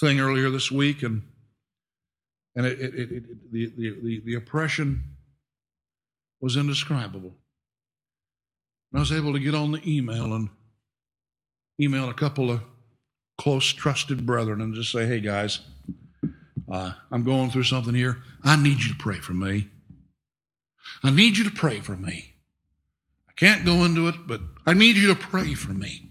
thing 0.00 0.20
earlier 0.20 0.50
this 0.50 0.70
week, 0.70 1.02
and 1.02 1.22
and 2.56 2.66
it, 2.66 2.80
it, 2.80 3.12
it, 3.12 3.52
the, 3.52 3.72
the, 3.76 4.22
the 4.24 4.34
oppression 4.34 5.04
was 6.40 6.56
indescribable. 6.56 7.32
And 8.92 8.98
I 8.98 9.00
was 9.00 9.12
able 9.12 9.32
to 9.32 9.38
get 9.38 9.54
on 9.54 9.70
the 9.70 9.80
email 9.88 10.34
and 10.34 10.48
email 11.80 12.08
a 12.08 12.14
couple 12.14 12.50
of 12.50 12.62
close, 13.38 13.72
trusted 13.72 14.26
brethren 14.26 14.60
and 14.60 14.74
just 14.74 14.90
say, 14.90 15.06
hey, 15.06 15.20
guys, 15.20 15.60
uh, 16.70 16.92
I'm 17.10 17.24
going 17.24 17.50
through 17.50 17.64
something 17.64 17.94
here. 17.94 18.22
I 18.44 18.56
need 18.56 18.82
you 18.82 18.92
to 18.92 18.98
pray 18.98 19.18
for 19.18 19.32
me. 19.32 19.68
I 21.02 21.10
need 21.10 21.36
you 21.36 21.44
to 21.44 21.50
pray 21.50 21.80
for 21.80 21.96
me. 21.96 22.34
I 23.28 23.32
can't 23.32 23.64
go 23.64 23.84
into 23.84 24.08
it, 24.08 24.26
but 24.26 24.40
I 24.66 24.74
need 24.74 24.96
you 24.96 25.08
to 25.08 25.14
pray 25.14 25.54
for 25.54 25.72
me. 25.72 26.10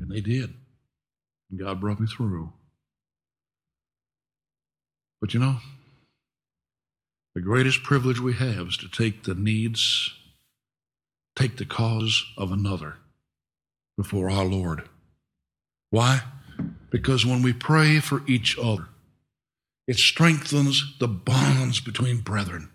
And 0.00 0.10
they 0.10 0.20
did. 0.20 0.54
And 1.50 1.58
God 1.58 1.80
brought 1.80 2.00
me 2.00 2.06
through. 2.06 2.52
But 5.20 5.34
you 5.34 5.40
know, 5.40 5.56
the 7.34 7.40
greatest 7.40 7.82
privilege 7.82 8.20
we 8.20 8.34
have 8.34 8.68
is 8.68 8.76
to 8.78 8.88
take 8.88 9.24
the 9.24 9.34
needs, 9.34 10.10
take 11.34 11.56
the 11.56 11.64
cause 11.64 12.24
of 12.36 12.52
another 12.52 12.96
before 13.96 14.30
our 14.30 14.44
Lord. 14.44 14.88
Why? 15.90 16.22
Because 16.90 17.24
when 17.24 17.42
we 17.42 17.52
pray 17.52 18.00
for 18.00 18.22
each 18.26 18.58
other, 18.58 18.88
it 19.86 19.96
strengthens 19.96 20.96
the 20.98 21.08
bonds 21.08 21.80
between 21.80 22.18
brethren. 22.18 22.70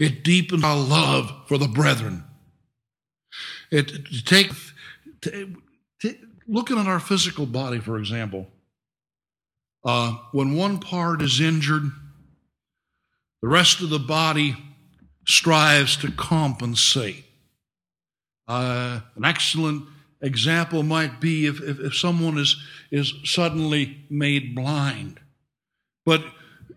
It 0.00 0.24
deepens 0.24 0.64
our 0.64 0.76
love 0.76 1.32
for 1.46 1.56
the 1.56 1.68
brethren. 1.68 2.24
It, 3.70 3.92
it 3.92 4.26
take, 4.26 4.52
looking 6.46 6.78
at 6.78 6.86
our 6.86 7.00
physical 7.00 7.46
body, 7.46 7.78
for 7.78 7.98
example, 7.98 8.48
uh, 9.84 10.16
when 10.32 10.56
one 10.56 10.78
part 10.80 11.22
is 11.22 11.40
injured, 11.40 11.90
the 13.40 13.48
rest 13.48 13.80
of 13.80 13.90
the 13.90 14.00
body 14.00 14.56
strives 15.26 15.96
to 15.98 16.10
compensate. 16.10 17.24
Uh, 18.48 19.00
an 19.14 19.24
excellent 19.24 19.84
example 20.20 20.82
might 20.82 21.20
be 21.20 21.46
if, 21.46 21.60
if, 21.60 21.78
if 21.78 21.96
someone 21.96 22.38
is, 22.38 22.56
is 22.90 23.14
suddenly 23.24 24.04
made 24.10 24.54
blind. 24.54 25.20
But 26.08 26.24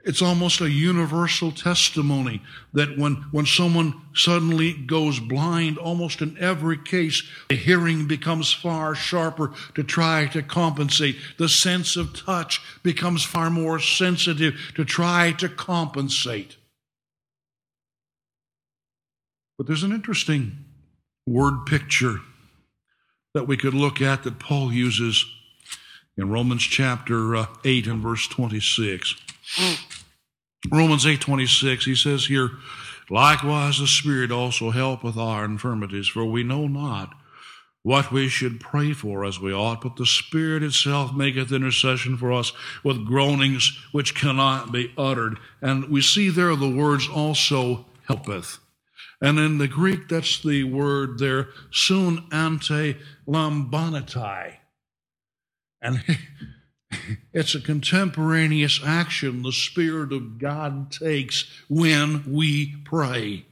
it's 0.04 0.22
almost 0.22 0.60
a 0.60 0.70
universal 0.70 1.54
testimony 1.54 2.42
that 2.74 2.98
when, 2.98 3.14
when 3.32 3.46
someone 3.46 3.94
suddenly 4.14 4.74
goes 4.74 5.22
blind, 5.22 5.78
almost 5.78 6.22
in 6.22 6.38
every 6.38 6.78
case, 6.78 7.24
the 7.48 7.56
hearing 7.56 8.10
becomes 8.10 8.52
far 8.52 8.94
sharper 8.94 9.54
to 9.76 9.84
try 9.86 10.26
to 10.34 10.44
compensate. 10.44 11.16
The 11.38 11.48
sense 11.48 11.96
of 11.96 12.14
touch 12.14 12.60
becomes 12.84 13.24
far 13.24 13.50
more 13.50 13.80
sensitive 13.80 14.56
to 14.76 14.84
try 14.84 15.32
to 15.38 15.48
compensate. 15.48 16.58
But 19.58 19.66
there's 19.66 19.84
an 19.84 19.94
interesting 19.94 20.66
word 21.26 21.66
picture 21.66 22.20
that 23.34 23.48
we 23.48 23.56
could 23.56 23.76
look 23.76 24.02
at 24.02 24.24
that 24.24 24.40
Paul 24.40 24.74
uses 24.74 25.26
in 26.18 26.30
Romans 26.30 26.64
chapter 26.64 27.36
uh, 27.36 27.46
8 27.64 27.88
and 27.88 28.02
verse 28.02 28.28
26. 28.28 29.16
Romans 30.72 31.06
8:26 31.06 31.86
he 31.86 31.96
says 31.96 32.28
here 32.28 32.52
likewise 33.10 33.80
the 33.80 33.88
spirit 33.88 34.32
also 34.32 34.70
helpeth 34.70 35.18
our 35.18 35.44
infirmities 35.44 36.08
for 36.08 36.24
we 36.24 36.44
know 36.44 36.68
not 36.68 37.14
what 37.84 38.12
we 38.12 38.30
should 38.30 38.60
pray 38.60 38.94
for 38.94 39.26
as 39.26 39.40
we 39.40 39.54
ought, 39.54 39.82
but 39.82 39.96
the 39.96 40.06
Spirit 40.06 40.62
itself 40.62 41.14
maketh 41.14 41.52
intercession 41.52 42.16
for 42.16 42.32
us 42.32 42.54
with 42.84 43.06
groanings 43.06 43.78
which 43.92 44.14
cannot 44.14 44.72
be 44.72 44.94
uttered. 44.98 45.38
And 45.62 45.90
we 45.90 46.02
see 46.02 46.30
there 46.30 46.56
the 46.56 46.70
words 46.70 47.08
also 47.10 47.86
helpeth. 48.08 48.60
And 49.20 49.40
in 49.40 49.58
the 49.58 49.68
Greek, 49.68 50.10
that's 50.10 50.42
the 50.42 50.64
word 50.64 51.20
there, 51.20 51.50
sun 51.72 52.28
ante 52.32 52.98
lambanatai. 53.28 54.58
And 55.82 56.04
it's 57.34 57.56
a 57.56 57.62
contemporaneous 57.62 58.80
action 58.86 59.42
the 59.42 59.52
Spirit 59.52 60.14
of 60.14 60.38
God 60.38 60.92
takes 60.92 61.46
when 61.70 62.24
we 62.32 62.76
pray. 62.86 63.46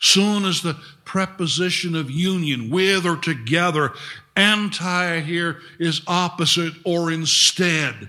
Soon 0.00 0.44
as 0.44 0.62
the 0.62 0.78
preposition 1.04 1.94
of 1.94 2.10
union, 2.10 2.70
with 2.70 3.06
or 3.06 3.16
together, 3.16 3.92
anti 4.34 5.20
here 5.20 5.60
is 5.78 6.02
opposite 6.06 6.74
or 6.84 7.10
instead. 7.10 8.08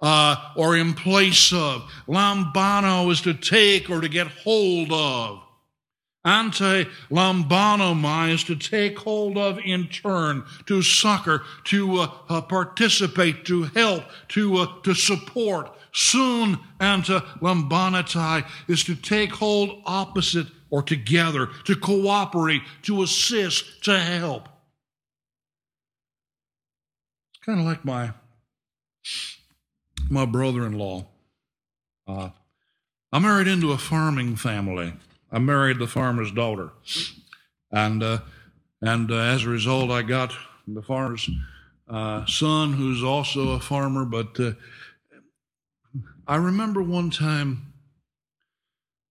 Uh, 0.00 0.36
or 0.54 0.76
in 0.76 0.94
place 0.94 1.52
of. 1.52 1.82
Lambano 2.06 3.10
is 3.10 3.20
to 3.22 3.34
take 3.34 3.90
or 3.90 4.00
to 4.00 4.08
get 4.08 4.28
hold 4.28 4.92
of. 4.92 5.42
Ante 6.28 6.86
lambanomai 7.10 8.34
is 8.34 8.44
to 8.44 8.54
take 8.54 8.98
hold 8.98 9.38
of 9.38 9.58
in 9.64 9.88
turn, 9.88 10.44
to 10.66 10.82
succor, 10.82 11.42
to 11.64 12.00
uh, 12.00 12.10
uh, 12.28 12.42
participate, 12.42 13.46
to 13.46 13.62
help, 13.62 14.04
to, 14.28 14.58
uh, 14.58 14.66
to 14.82 14.92
support. 14.92 15.74
Soon 15.94 16.58
ante 16.80 17.18
lambanatai 17.40 18.46
is 18.68 18.84
to 18.84 18.94
take 18.94 19.32
hold 19.32 19.82
opposite 19.86 20.48
or 20.68 20.82
together, 20.82 21.48
to 21.64 21.74
cooperate, 21.74 22.60
to 22.82 23.02
assist, 23.02 23.82
to 23.84 23.98
help. 23.98 24.50
It's 27.32 27.46
kind 27.46 27.58
of 27.58 27.64
like 27.64 27.86
my 27.86 28.12
my 30.10 30.26
brother-in-law. 30.26 31.06
Uh, 32.06 32.30
I 33.12 33.18
married 33.18 33.48
into 33.48 33.72
a 33.72 33.78
farming 33.78 34.36
family. 34.36 34.92
I 35.30 35.38
married 35.38 35.78
the 35.78 35.86
farmer's 35.86 36.32
daughter, 36.32 36.70
and 37.70 38.02
uh, 38.02 38.20
and 38.80 39.10
uh, 39.10 39.16
as 39.16 39.44
a 39.44 39.48
result, 39.48 39.90
I 39.90 40.02
got 40.02 40.32
the 40.66 40.82
farmer's 40.82 41.28
uh, 41.88 42.24
son, 42.26 42.72
who's 42.72 43.02
also 43.02 43.50
a 43.50 43.60
farmer. 43.60 44.04
But 44.04 44.40
uh, 44.40 44.52
I 46.26 46.36
remember 46.36 46.82
one 46.82 47.10
time 47.10 47.72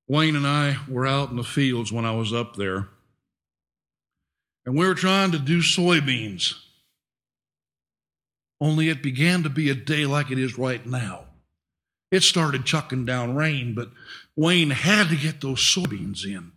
Wayne 0.07 0.35
and 0.35 0.47
I 0.47 0.77
were 0.87 1.05
out 1.05 1.29
in 1.29 1.35
the 1.35 1.43
fields 1.43 1.91
when 1.91 2.05
I 2.05 2.11
was 2.11 2.33
up 2.33 2.55
there, 2.55 2.87
and 4.65 4.75
we 4.75 4.87
were 4.87 4.95
trying 4.95 5.31
to 5.31 5.39
do 5.39 5.59
soybeans. 5.59 6.55
Only 8.59 8.89
it 8.89 9.03
began 9.03 9.43
to 9.43 9.49
be 9.49 9.69
a 9.69 9.75
day 9.75 10.07
like 10.07 10.31
it 10.31 10.39
is 10.39 10.57
right 10.57 10.83
now. 10.83 11.25
It 12.09 12.23
started 12.23 12.65
chucking 12.65 13.05
down 13.05 13.35
rain, 13.35 13.75
but 13.75 13.91
Wayne 14.37 14.69
had 14.69 15.09
to 15.09 15.17
get 15.17 15.41
those 15.41 15.59
soybeans 15.59 16.23
in. 16.23 16.53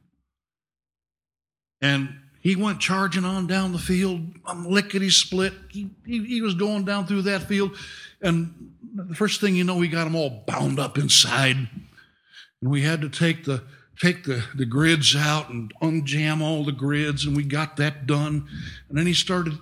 And 1.81 2.21
he 2.41 2.55
went 2.55 2.79
charging 2.79 3.25
on 3.25 3.47
down 3.47 3.73
the 3.73 3.79
field, 3.79 4.21
lickety 4.55 5.11
split. 5.11 5.55
He, 5.71 5.91
he, 6.07 6.25
he, 6.25 6.43
was 6.43 6.55
going 6.55 6.85
down 6.85 7.07
through 7.07 7.23
that 7.23 7.45
field, 7.45 7.77
and 8.21 8.75
the 8.95 9.15
first 9.15 9.41
thing 9.41 9.57
you 9.57 9.65
know, 9.65 9.81
he 9.81 9.89
got 9.89 10.05
them 10.05 10.15
all 10.15 10.45
bound 10.47 10.79
up 10.79 10.99
inside. 10.99 11.57
And 11.57 12.71
we 12.71 12.83
had 12.83 13.01
to 13.01 13.09
take 13.09 13.45
the 13.45 13.65
take 13.99 14.25
the, 14.25 14.45
the 14.55 14.65
grids 14.65 15.15
out 15.15 15.51
and 15.51 15.73
unjam 15.83 16.41
all 16.41 16.65
the 16.65 16.73
grids, 16.73 17.25
and 17.25 17.37
we 17.37 17.45
got 17.45 17.77
that 17.77 18.07
done. 18.07 18.47
And 18.89 18.99
then 18.99 19.07
he 19.07 19.15
started, 19.15 19.53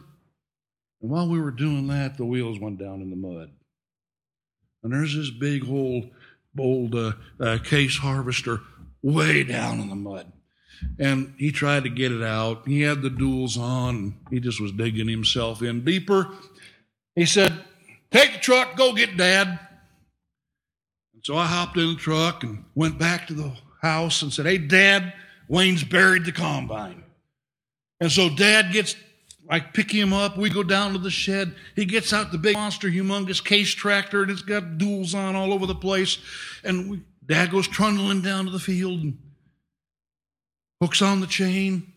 and 1.01 1.11
while 1.11 1.29
we 1.29 1.41
were 1.41 1.51
doing 1.51 1.89
that, 1.89 2.17
the 2.17 2.25
wheels 2.25 2.59
went 2.59 2.79
down 2.79 3.01
in 3.01 3.11
the 3.11 3.17
mud. 3.17 3.51
And 4.83 4.93
there's 4.93 5.15
this 5.15 5.31
big 5.31 5.69
old, 5.69 6.11
old 6.59 6.95
uh, 6.95 7.13
uh, 7.41 7.59
case 7.63 7.99
harvester 7.99 8.61
way 9.03 9.45
down 9.45 9.81
in 9.81 9.89
the 9.89 9.95
mud. 9.95 10.33
And 10.99 11.35
he 11.39 11.51
tried 11.51 11.85
to 11.85 11.91
get 11.91 12.13
it 12.13 12.23
out. 12.23 12.67
He 12.67 12.83
had 12.83 13.03
the 13.03 13.11
duals 13.11 13.59
on. 13.59 14.19
He 14.31 14.41
just 14.41 14.61
was 14.61 14.73
digging 14.73 15.09
himself 15.09 15.63
in 15.63 15.85
deeper. 15.85 16.29
He 17.15 17.27
said, 17.27 17.65
Take 18.11 18.35
the 18.35 18.39
truck, 18.39 18.77
go 18.77 18.95
get 18.95 19.17
dad. 19.17 19.59
And 21.15 21.25
So 21.25 21.37
I 21.37 21.47
hopped 21.47 21.77
in 21.77 21.95
the 21.95 21.97
truck 21.97 22.45
and 22.45 22.65
went 22.75 22.99
back 22.99 23.27
to 23.27 23.35
the 23.35 23.53
house 23.83 24.23
and 24.23 24.33
said, 24.33 24.47
Hey, 24.47 24.59
Dad, 24.59 25.13
Wayne's 25.49 25.85
buried 25.85 26.25
the 26.25 26.33
combine. 26.33 27.03
And 28.01 28.11
so 28.11 28.29
Dad 28.29 28.73
gets, 28.73 28.95
I 29.49 29.61
pick 29.61 29.91
him 29.91 30.13
up. 30.13 30.37
We 30.37 30.51
go 30.51 30.63
down 30.63 30.93
to 30.93 30.99
the 30.99 31.11
shed. 31.11 31.55
He 31.75 31.87
gets 31.87 32.13
out 32.13 32.33
the 32.33 32.39
big 32.39 32.55
monster, 32.55 32.89
humongous 32.89 33.43
case 33.43 33.71
tractor, 33.71 34.23
and 34.23 34.31
it's 34.31 34.43
got 34.43 34.77
duals 34.77 35.15
on 35.15 35.35
all 35.35 35.53
over 35.53 35.65
the 35.65 35.75
place. 35.75 36.19
And 36.65 36.91
we, 36.91 37.03
Dad 37.25 37.51
goes 37.51 37.67
trundling 37.67 38.21
down 38.21 38.45
to 38.45 38.51
the 38.51 38.59
field 38.59 39.01
and 39.01 39.19
hooks 40.81 41.01
on 41.01 41.21
the 41.21 41.27
chain. 41.27 41.93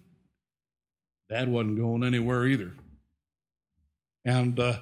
Dad 1.30 1.50
wasn't 1.50 1.78
going 1.78 2.04
anywhere 2.04 2.46
either. 2.46 2.72
And 4.24 4.60
uh, 4.60 4.80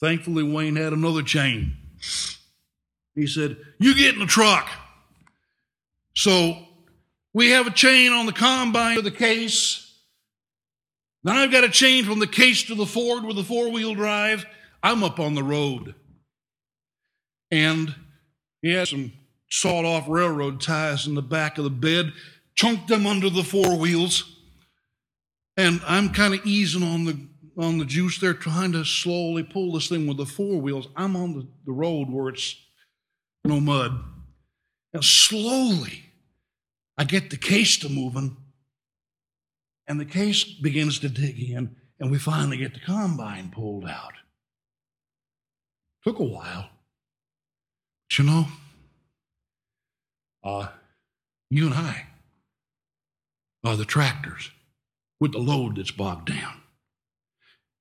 thankfully, 0.00 0.42
Wayne 0.42 0.76
had 0.76 0.92
another 0.92 1.22
chain. 1.22 1.76
He 3.14 3.26
said, 3.26 3.56
You 3.78 3.94
get 3.94 4.14
in 4.14 4.20
the 4.20 4.26
truck. 4.26 4.68
So 6.16 6.56
we 7.32 7.50
have 7.50 7.66
a 7.66 7.70
chain 7.70 8.12
on 8.12 8.26
the 8.26 8.32
combine 8.32 8.98
of 8.98 9.04
the 9.04 9.10
case. 9.10 9.83
Then 11.24 11.36
I've 11.36 11.50
got 11.50 11.62
to 11.62 11.70
change 11.70 12.06
from 12.06 12.18
the 12.18 12.26
case 12.26 12.62
to 12.64 12.74
the 12.74 12.86
Ford 12.86 13.24
with 13.24 13.36
the 13.36 13.44
four 13.44 13.70
wheel 13.70 13.94
drive. 13.94 14.44
I'm 14.82 15.02
up 15.02 15.18
on 15.18 15.34
the 15.34 15.42
road. 15.42 15.94
And 17.50 17.94
he 18.60 18.72
has 18.74 18.90
some 18.90 19.12
sawed 19.50 19.84
off 19.84 20.08
railroad 20.08 20.60
ties 20.60 21.06
in 21.06 21.14
the 21.14 21.22
back 21.22 21.56
of 21.56 21.64
the 21.64 21.70
bed, 21.70 22.12
chunked 22.54 22.88
them 22.88 23.06
under 23.06 23.30
the 23.30 23.42
four 23.42 23.76
wheels. 23.76 24.38
And 25.56 25.80
I'm 25.86 26.10
kind 26.10 26.34
of 26.34 26.44
easing 26.44 26.82
on 26.82 27.04
the 27.04 27.18
on 27.56 27.78
the 27.78 27.84
juice 27.84 28.18
there, 28.18 28.34
trying 28.34 28.72
to 28.72 28.84
slowly 28.84 29.44
pull 29.44 29.72
this 29.72 29.88
thing 29.88 30.08
with 30.08 30.16
the 30.16 30.26
four 30.26 30.60
wheels. 30.60 30.88
I'm 30.96 31.14
on 31.14 31.34
the, 31.34 31.46
the 31.66 31.72
road 31.72 32.10
where 32.10 32.28
it's 32.28 32.56
no 33.44 33.60
mud. 33.60 34.02
And 34.92 35.04
slowly, 35.04 36.02
I 36.98 37.04
get 37.04 37.30
the 37.30 37.36
case 37.36 37.78
to 37.78 37.88
moving, 37.88 38.36
and 39.86 40.00
the 40.00 40.04
case 40.04 40.44
begins 40.44 40.98
to 41.00 41.08
dig 41.08 41.38
in, 41.50 41.76
and 42.00 42.10
we 42.10 42.18
finally 42.18 42.56
get 42.56 42.74
the 42.74 42.80
combine 42.80 43.50
pulled 43.50 43.86
out. 43.86 44.14
Took 46.04 46.18
a 46.18 46.24
while. 46.24 46.68
But 48.08 48.18
you 48.18 48.24
know, 48.24 48.46
uh, 50.42 50.68
you 51.50 51.66
and 51.66 51.74
I 51.74 52.06
are 53.64 53.76
the 53.76 53.84
tractors 53.84 54.50
with 55.20 55.32
the 55.32 55.38
load 55.38 55.76
that's 55.76 55.90
bogged 55.90 56.28
down. 56.28 56.60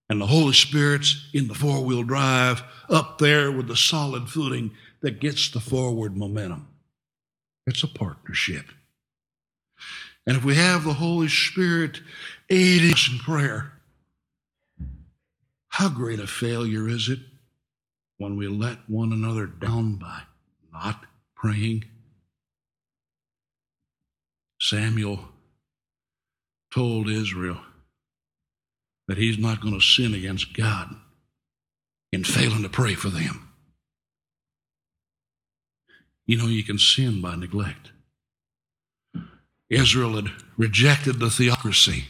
And 0.10 0.22
the 0.22 0.28
Holy 0.28 0.54
Spirit's 0.54 1.30
in 1.34 1.48
the 1.48 1.54
four 1.54 1.84
wheel 1.84 2.04
drive 2.04 2.64
up 2.90 3.18
there 3.18 3.52
with 3.52 3.68
the 3.68 3.76
solid 3.76 4.30
footing 4.30 4.72
that 5.02 5.20
gets 5.20 5.50
the 5.50 5.60
forward 5.60 6.16
momentum. 6.16 6.68
It's 7.66 7.84
a 7.84 7.88
partnership. 7.88 8.66
And 10.26 10.38
if 10.38 10.44
we 10.44 10.56
have 10.56 10.84
the 10.84 10.94
Holy 10.94 11.28
Spirit 11.28 12.00
aiding 12.50 12.94
us 12.94 13.10
in 13.12 13.20
prayer, 13.20 13.74
how 15.68 15.90
great 15.90 16.20
a 16.20 16.28
failure 16.28 16.88
is 16.88 17.10
it 17.10 17.20
when 18.18 18.38
we 18.38 18.48
let 18.48 18.78
one 18.88 19.12
another 19.12 19.48
down 19.48 19.96
by 19.96 20.22
not 20.72 21.04
praying? 21.36 21.86
Samuel 24.62 25.20
told 26.74 27.10
Israel 27.10 27.60
that 29.08 29.18
he's 29.18 29.38
not 29.38 29.62
going 29.62 29.74
to 29.74 29.86
sin 29.86 30.14
against 30.14 30.56
God 30.56 30.96
in 32.12 32.24
failing 32.24 32.64
to 32.64 32.70
pray 32.70 32.94
for 32.94 33.10
them. 33.10 33.50
You 36.26 36.38
know, 36.38 36.48
you 36.48 36.64
can 36.64 36.78
sin 36.78 37.20
by 37.20 37.36
neglect. 37.36 37.93
Israel 39.74 40.16
had 40.16 40.32
rejected 40.58 41.20
the 41.20 41.30
theocracy. 41.30 42.06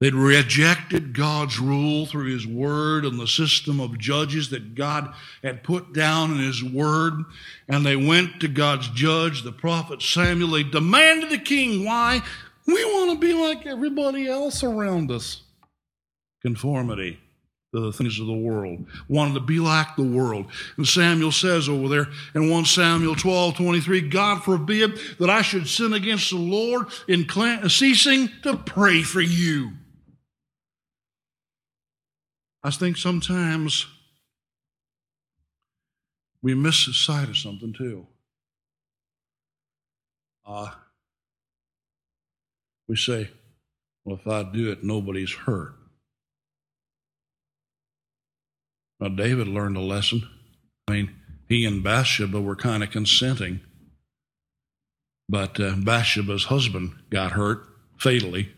They'd 0.00 0.14
rejected 0.14 1.14
God's 1.14 1.60
rule 1.60 2.06
through 2.06 2.32
His 2.32 2.46
Word 2.46 3.04
and 3.04 3.20
the 3.20 3.28
system 3.28 3.80
of 3.80 3.98
judges 3.98 4.50
that 4.50 4.74
God 4.74 5.14
had 5.44 5.62
put 5.62 5.92
down 5.92 6.32
in 6.32 6.38
His 6.38 6.62
Word. 6.64 7.22
And 7.68 7.86
they 7.86 7.94
went 7.94 8.40
to 8.40 8.48
God's 8.48 8.88
judge, 8.88 9.42
the 9.42 9.52
prophet 9.52 10.02
Samuel. 10.02 10.50
They 10.50 10.64
demanded 10.64 11.30
the 11.30 11.38
king. 11.38 11.84
Why? 11.84 12.20
We 12.66 12.84
want 12.84 13.12
to 13.12 13.26
be 13.26 13.32
like 13.32 13.64
everybody 13.64 14.26
else 14.26 14.64
around 14.64 15.12
us. 15.12 15.42
Conformity 16.42 17.20
the 17.72 17.90
things 17.90 18.20
of 18.20 18.26
the 18.26 18.32
world, 18.32 18.86
wanted 19.08 19.34
to 19.34 19.40
be 19.40 19.58
like 19.58 19.96
the 19.96 20.02
world. 20.02 20.46
And 20.76 20.86
Samuel 20.86 21.32
says 21.32 21.68
over 21.68 21.88
there 21.88 22.08
in 22.34 22.50
1 22.50 22.64
Samuel 22.66 23.14
12 23.14 23.56
23, 23.56 24.08
God 24.08 24.44
forbid 24.44 24.98
that 25.18 25.30
I 25.30 25.42
should 25.42 25.66
sin 25.66 25.94
against 25.94 26.30
the 26.30 26.36
Lord 26.36 26.88
in 27.08 27.26
ceasing 27.68 28.28
to 28.42 28.56
pray 28.56 29.02
for 29.02 29.22
you. 29.22 29.72
I 32.62 32.70
think 32.70 32.96
sometimes 32.96 33.86
we 36.42 36.54
miss 36.54 36.86
the 36.86 36.92
sight 36.92 37.28
of 37.28 37.38
something 37.38 37.72
too. 37.72 38.06
Uh, 40.44 40.70
we 42.86 42.96
say, 42.96 43.30
well, 44.04 44.16
if 44.16 44.26
I 44.26 44.42
do 44.42 44.70
it, 44.70 44.84
nobody's 44.84 45.32
hurt. 45.32 45.74
Now, 49.02 49.08
David 49.08 49.48
learned 49.48 49.76
a 49.76 49.80
lesson. 49.80 50.28
I 50.86 50.92
mean, 50.92 51.10
he 51.48 51.64
and 51.64 51.82
Bathsheba 51.82 52.40
were 52.40 52.54
kind 52.54 52.84
of 52.84 52.92
consenting, 52.92 53.58
but 55.28 55.58
uh, 55.58 55.74
Bathsheba's 55.76 56.44
husband 56.44 56.94
got 57.10 57.32
hurt 57.32 57.64
fatally. 57.98 58.52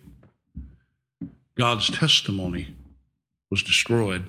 God's 1.57 1.88
testimony 1.88 2.76
was 3.50 3.62
destroyed. 3.62 4.24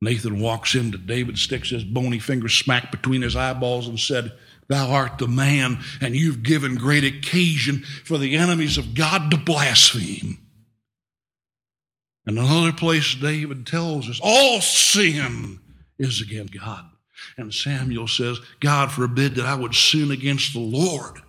Nathan 0.00 0.40
walks 0.40 0.74
into 0.74 0.98
David, 0.98 1.38
sticks 1.38 1.70
his 1.70 1.84
bony 1.84 2.18
finger 2.18 2.48
smack 2.48 2.90
between 2.90 3.22
his 3.22 3.36
eyeballs, 3.36 3.86
and 3.86 4.00
said, 4.00 4.32
Thou 4.66 4.90
art 4.90 5.18
the 5.18 5.28
man, 5.28 5.78
and 6.00 6.16
you've 6.16 6.42
given 6.42 6.74
great 6.74 7.04
occasion 7.04 7.84
for 8.04 8.18
the 8.18 8.34
enemies 8.34 8.76
of 8.76 8.94
God 8.94 9.30
to 9.30 9.36
blaspheme. 9.36 10.38
And 12.30 12.38
another 12.38 12.70
place, 12.70 13.16
David 13.16 13.66
tells 13.66 14.08
us, 14.08 14.20
all 14.22 14.60
sin 14.60 15.58
is 15.98 16.20
against 16.20 16.56
God. 16.56 16.88
And 17.36 17.52
Samuel 17.52 18.06
says, 18.06 18.38
God 18.60 18.92
forbid 18.92 19.34
that 19.34 19.46
I 19.46 19.56
would 19.56 19.74
sin 19.74 20.12
against 20.12 20.52
the 20.52 20.60
Lord 20.60 21.22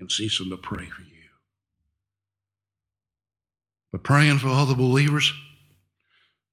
and 0.00 0.10
ceasing 0.10 0.50
to 0.50 0.56
pray 0.56 0.86
for 0.86 1.02
you. 1.02 1.28
But 3.92 4.02
praying 4.02 4.40
for 4.40 4.48
other 4.48 4.74
believers, 4.74 5.32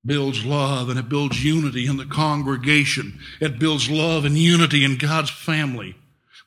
builds 0.06 0.46
love 0.46 0.90
and 0.90 1.00
it 1.00 1.10
builds 1.10 1.44
unity 1.44 1.88
in 1.88 1.98
the 1.98 2.06
congregation. 2.06 3.20
It 3.42 3.58
builds 3.58 3.90
love 3.90 4.26
and 4.26 4.38
unity 4.38 4.86
in 4.86 5.00
God's 5.00 5.32
family. 5.32 5.96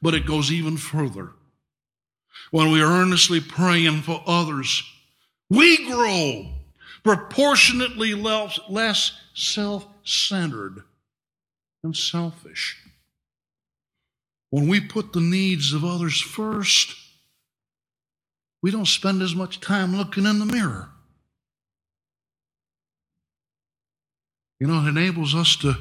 But 0.01 0.15
it 0.15 0.25
goes 0.25 0.53
even 0.53 0.77
further. 0.77 1.33
When 2.53 2.71
we 2.71 2.81
are 2.81 2.87
earnestly 2.87 3.41
praying 3.41 4.03
for 4.03 4.23
others, 4.25 4.85
we 5.51 5.85
grow 5.89 6.53
proportionately 7.07 8.15
less 8.15 9.13
self 9.33 9.87
centered 10.03 10.83
and 11.85 11.97
selfish. 11.97 12.83
When 14.51 14.67
we 14.67 14.81
put 14.81 15.13
the 15.13 15.21
needs 15.21 15.73
of 15.73 15.85
others 15.85 16.21
first, 16.21 16.97
we 18.61 18.73
don't 18.73 18.89
spend 18.89 19.23
as 19.23 19.37
much 19.37 19.61
time 19.61 19.95
looking 19.97 20.27
in 20.27 20.41
the 20.41 20.47
mirror. 20.47 20.89
You 24.59 24.67
know, 24.67 24.85
it 24.85 24.89
enables 24.89 25.33
us 25.33 25.55
to 25.59 25.77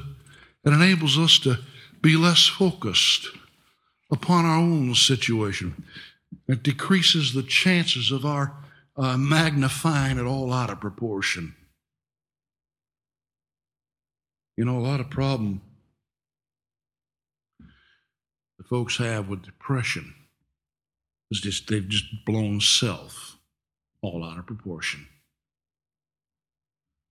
it 0.64 0.72
enables 0.72 1.18
us 1.18 1.40
to 1.40 1.58
be 2.02 2.16
less 2.16 2.46
focused 2.46 3.26
upon 4.12 4.44
our 4.44 4.58
own 4.58 4.94
situation. 4.94 5.84
It 6.46 6.62
decreases 6.62 7.32
the 7.32 7.42
chances 7.42 8.12
of 8.12 8.24
our 8.24 8.52
uh, 8.96 9.16
magnifying 9.16 10.18
it 10.18 10.24
all 10.24 10.52
out 10.52 10.70
of 10.70 10.80
proportion. 10.80 11.54
You 14.56 14.64
know, 14.64 14.78
a 14.78 14.80
lot 14.80 15.00
of 15.00 15.10
problem 15.10 15.60
the 18.58 18.64
folks 18.64 18.96
have 18.96 19.28
with 19.28 19.44
depression 19.44 20.14
is 21.30 21.40
just 21.40 21.68
they've 21.68 21.88
just 21.88 22.24
blown 22.24 22.60
self 22.60 23.36
all 24.00 24.24
out 24.24 24.38
of 24.38 24.46
proportion. 24.46 25.06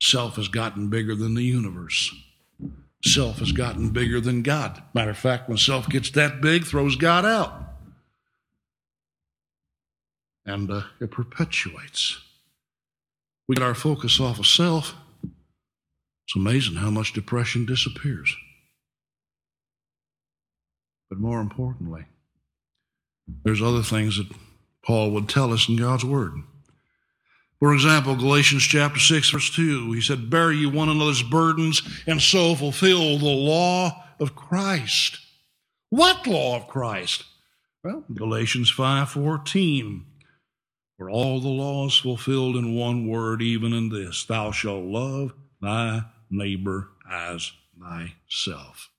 Self 0.01 0.37
has 0.37 0.47
gotten 0.47 0.89
bigger 0.89 1.15
than 1.15 1.35
the 1.35 1.43
universe. 1.43 2.13
Self 3.03 3.39
has 3.39 3.51
gotten 3.51 3.91
bigger 3.91 4.19
than 4.19 4.41
God. 4.41 4.81
Matter 4.93 5.11
of 5.11 5.17
fact, 5.17 5.47
when 5.47 5.57
self 5.57 5.87
gets 5.87 6.09
that 6.11 6.41
big, 6.41 6.65
throws 6.65 6.95
God 6.95 7.25
out. 7.25 7.64
And 10.45 10.69
uh, 10.69 10.83
it 11.01 11.11
perpetuates. 11.11 12.21
We 13.47 13.55
get 13.55 13.63
our 13.63 13.75
focus 13.75 14.19
off 14.19 14.39
of 14.39 14.47
self. 14.47 14.93
It's 15.23 16.35
amazing 16.35 16.75
how 16.75 16.89
much 16.89 17.13
depression 17.13 17.65
disappears. 17.65 18.35
But 21.09 21.19
more 21.19 21.39
importantly, 21.39 22.05
there's 23.43 23.61
other 23.61 23.83
things 23.83 24.17
that 24.17 24.27
Paul 24.83 25.11
would 25.11 25.29
tell 25.29 25.53
us 25.53 25.69
in 25.69 25.75
God's 25.77 26.05
Word. 26.05 26.33
For 27.59 27.73
example, 27.73 28.15
Galatians 28.15 28.63
chapter 28.63 28.99
6, 28.99 29.29
verse 29.29 29.49
2, 29.55 29.93
he 29.93 30.01
said, 30.01 30.29
Bear 30.29 30.51
you 30.51 30.69
one 30.69 30.89
another's 30.89 31.23
burdens 31.23 31.81
and 32.05 32.21
so 32.21 32.53
fulfill 32.53 33.17
the 33.17 33.25
law 33.25 34.03
of 34.19 34.35
Christ. 34.35 35.19
What 35.89 36.27
law 36.27 36.57
of 36.57 36.67
Christ? 36.67 37.23
Well, 37.83 38.03
Galatians 38.13 38.71
5:14. 38.71 40.03
For 40.97 41.09
all 41.09 41.41
the 41.41 41.49
laws 41.49 41.97
fulfilled 41.97 42.55
in 42.55 42.75
one 42.75 43.07
word, 43.07 43.41
even 43.41 43.73
in 43.73 43.89
this, 43.89 44.23
thou 44.23 44.51
shalt 44.51 44.85
love 44.85 45.33
thy 45.61 46.03
neighbor 46.29 46.89
as 47.09 47.51
thyself. 47.77 48.89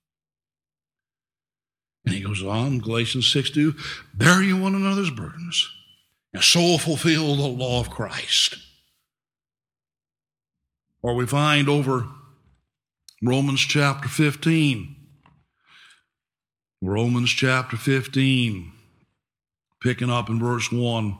And 2.05 2.15
he 2.15 2.21
goes 2.21 2.43
on, 2.43 2.79
Galatians 2.79 3.33
6 3.33 3.51
2, 3.51 3.75
bear 4.15 4.43
you 4.43 4.57
one 4.57 4.75
another's 4.75 5.11
burdens 5.11 5.69
and 6.33 6.45
so 6.45 6.77
fulfill 6.77 7.35
the 7.35 7.47
law 7.47 7.81
of 7.81 7.91
Christ. 7.91 8.59
Or 11.03 11.15
we 11.15 11.27
find 11.27 11.69
over 11.69 12.07
Romans 13.23 13.61
chapter 13.61 14.09
15. 14.09 14.97
Romans 16.83 17.31
chapter 17.31 17.77
15, 17.77 18.71
picking 19.83 20.11
up 20.11 20.29
in 20.29 20.39
verse 20.39 20.71
1. 20.71 21.19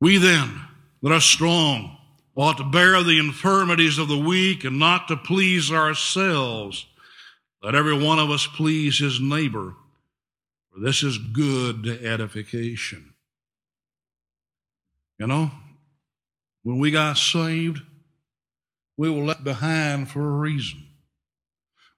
We 0.00 0.18
then 0.18 0.60
that 1.02 1.12
are 1.12 1.20
strong 1.20 1.96
ought 2.34 2.56
to 2.56 2.64
bear 2.64 3.02
the 3.02 3.18
infirmities 3.18 3.98
of 3.98 4.08
the 4.08 4.18
weak 4.18 4.64
and 4.64 4.78
not 4.78 5.08
to 5.08 5.16
please 5.16 5.70
ourselves. 5.70 6.86
Let 7.62 7.74
every 7.74 8.02
one 8.02 8.18
of 8.18 8.30
us 8.30 8.46
please 8.46 8.98
his 8.98 9.20
neighbor, 9.20 9.74
for 10.72 10.80
this 10.80 11.02
is 11.02 11.18
good 11.18 11.86
edification. 11.86 13.14
You 15.18 15.26
know, 15.26 15.50
when 16.62 16.78
we 16.78 16.90
got 16.90 17.18
saved, 17.18 17.82
we 18.96 19.10
were 19.10 19.24
left 19.24 19.44
behind 19.44 20.10
for 20.10 20.26
a 20.26 20.38
reason. 20.38 20.82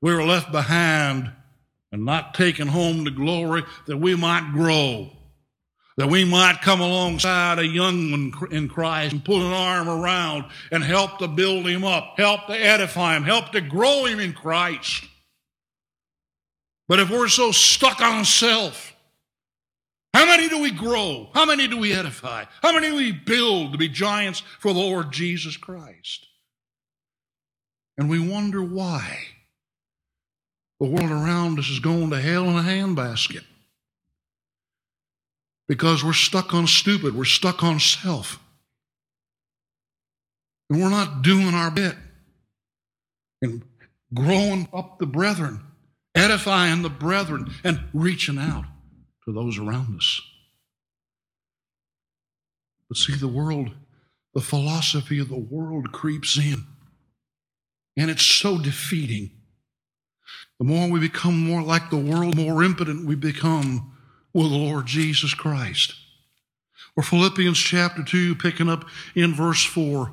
We 0.00 0.12
were 0.12 0.24
left 0.24 0.50
behind 0.50 1.30
and 1.92 2.04
not 2.04 2.34
taken 2.34 2.66
home 2.66 3.04
to 3.04 3.12
glory 3.12 3.62
that 3.86 3.98
we 3.98 4.16
might 4.16 4.52
grow, 4.52 5.10
that 5.96 6.08
we 6.08 6.24
might 6.24 6.60
come 6.62 6.80
alongside 6.80 7.58
a 7.58 7.66
young 7.66 8.10
one 8.10 8.32
in 8.50 8.68
Christ 8.68 9.12
and 9.12 9.24
put 9.24 9.42
an 9.42 9.52
arm 9.52 9.88
around 9.88 10.46
and 10.70 10.82
help 10.82 11.18
to 11.18 11.28
build 11.28 11.66
him 11.66 11.84
up, 11.84 12.14
help 12.16 12.46
to 12.46 12.54
edify 12.54 13.16
him, 13.16 13.24
help 13.24 13.52
to 13.52 13.60
grow 13.60 14.04
him 14.06 14.18
in 14.18 14.32
Christ. 14.32 15.04
But 16.88 17.00
if 17.00 17.10
we're 17.10 17.28
so 17.28 17.52
stuck 17.52 18.00
on 18.00 18.24
self, 18.24 18.94
how 20.14 20.26
many 20.26 20.48
do 20.48 20.60
we 20.60 20.70
grow? 20.70 21.30
How 21.34 21.46
many 21.46 21.66
do 21.68 21.78
we 21.78 21.92
edify? 21.92 22.44
How 22.62 22.72
many 22.72 22.88
do 22.88 22.96
we 22.96 23.12
build 23.12 23.72
to 23.72 23.78
be 23.78 23.88
giants 23.88 24.42
for 24.60 24.72
the 24.72 24.80
Lord 24.80 25.10
Jesus 25.10 25.56
Christ? 25.56 26.26
And 27.96 28.08
we 28.10 28.18
wonder 28.18 28.62
why 28.62 29.18
the 30.80 30.88
world 30.88 31.10
around 31.10 31.58
us 31.58 31.68
is 31.68 31.78
going 31.78 32.10
to 32.10 32.20
hell 32.20 32.44
in 32.44 32.56
a 32.56 32.62
handbasket. 32.62 33.44
Because 35.72 36.04
we're 36.04 36.12
stuck 36.12 36.52
on 36.52 36.66
stupid, 36.66 37.16
we're 37.16 37.24
stuck 37.24 37.62
on 37.62 37.80
self. 37.80 38.38
And 40.68 40.78
we're 40.78 40.90
not 40.90 41.22
doing 41.22 41.54
our 41.54 41.70
bit 41.70 41.96
and 43.40 43.62
growing 44.12 44.68
up 44.74 44.98
the 44.98 45.06
brethren, 45.06 45.62
edifying 46.14 46.82
the 46.82 46.90
brethren, 46.90 47.50
and 47.64 47.80
reaching 47.94 48.36
out 48.36 48.66
to 49.24 49.32
those 49.32 49.58
around 49.58 49.96
us. 49.96 50.20
But 52.90 52.98
see, 52.98 53.14
the 53.14 53.26
world, 53.26 53.70
the 54.34 54.42
philosophy 54.42 55.20
of 55.20 55.30
the 55.30 55.38
world 55.38 55.90
creeps 55.90 56.36
in, 56.36 56.66
and 57.96 58.10
it's 58.10 58.26
so 58.26 58.58
defeating. 58.58 59.30
The 60.58 60.66
more 60.66 60.90
we 60.90 61.00
become 61.00 61.38
more 61.38 61.62
like 61.62 61.88
the 61.88 61.96
world, 61.96 62.36
the 62.36 62.44
more 62.44 62.62
impotent 62.62 63.06
we 63.06 63.14
become 63.14 63.91
with 64.32 64.50
the 64.50 64.56
Lord 64.56 64.86
Jesus 64.86 65.34
Christ. 65.34 65.94
Or 66.96 67.02
Philippians 67.02 67.58
chapter 67.58 68.02
2, 68.02 68.34
picking 68.34 68.68
up 68.68 68.84
in 69.14 69.34
verse 69.34 69.64
4, 69.64 70.12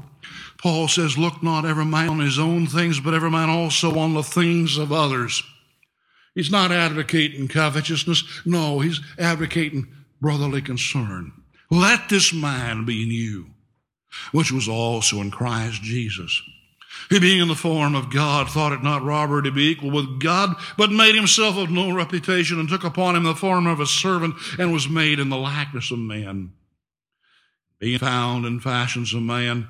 Paul 0.57 0.87
says, 0.87 1.17
Look 1.17 1.41
not 1.41 1.65
every 1.65 1.85
man 1.85 2.09
on 2.09 2.19
his 2.19 2.39
own 2.39 2.67
things, 2.67 2.99
but 2.99 3.13
every 3.13 3.31
man 3.31 3.49
also 3.49 3.97
on 3.97 4.13
the 4.13 4.23
things 4.23 4.77
of 4.77 4.91
others. 4.91 5.43
He's 6.35 6.51
not 6.51 6.71
advocating 6.71 7.47
covetousness. 7.47 8.23
No, 8.45 8.79
he's 8.79 9.01
advocating 9.17 9.87
brotherly 10.21 10.61
concern. 10.61 11.33
Let 11.71 12.09
this 12.09 12.33
mind 12.33 12.85
be 12.85 13.03
in 13.03 13.09
you, 13.09 13.47
which 14.31 14.51
was 14.51 14.67
also 14.67 15.17
in 15.17 15.31
Christ 15.31 15.81
Jesus. 15.81 16.41
He 17.09 17.19
being 17.19 17.41
in 17.41 17.47
the 17.47 17.55
form 17.55 17.95
of 17.95 18.11
God 18.11 18.49
thought 18.49 18.73
it 18.73 18.83
not 18.83 19.03
robbery 19.03 19.43
to 19.43 19.51
be 19.51 19.69
equal 19.69 19.91
with 19.91 20.19
God, 20.19 20.55
but 20.77 20.91
made 20.91 21.15
himself 21.15 21.57
of 21.57 21.69
no 21.69 21.91
reputation 21.91 22.59
and 22.59 22.69
took 22.69 22.83
upon 22.83 23.15
him 23.15 23.23
the 23.23 23.35
form 23.35 23.67
of 23.67 23.79
a 23.79 23.85
servant 23.85 24.35
and 24.57 24.73
was 24.73 24.89
made 24.89 25.19
in 25.19 25.29
the 25.29 25.37
likeness 25.37 25.91
of 25.91 25.99
men. 25.99 26.53
Being 27.79 27.99
found 27.99 28.45
in 28.45 28.59
fashions 28.59 29.13
of 29.13 29.21
man, 29.21 29.69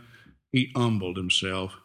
he 0.51 0.71
humbled 0.75 1.17
himself 1.17 1.75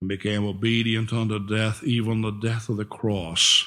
and 0.00 0.08
became 0.08 0.44
obedient 0.44 1.12
unto 1.12 1.38
death, 1.38 1.82
even 1.82 2.20
the 2.20 2.30
death 2.30 2.68
of 2.68 2.76
the 2.76 2.84
cross. 2.84 3.64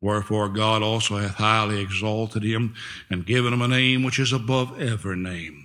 Wherefore 0.00 0.48
God 0.48 0.82
also 0.82 1.16
hath 1.16 1.36
highly 1.36 1.80
exalted 1.80 2.42
him 2.42 2.74
and 3.08 3.24
given 3.24 3.52
him 3.52 3.62
a 3.62 3.68
name 3.68 4.02
which 4.02 4.18
is 4.18 4.32
above 4.32 4.78
every 4.80 5.16
name, 5.16 5.63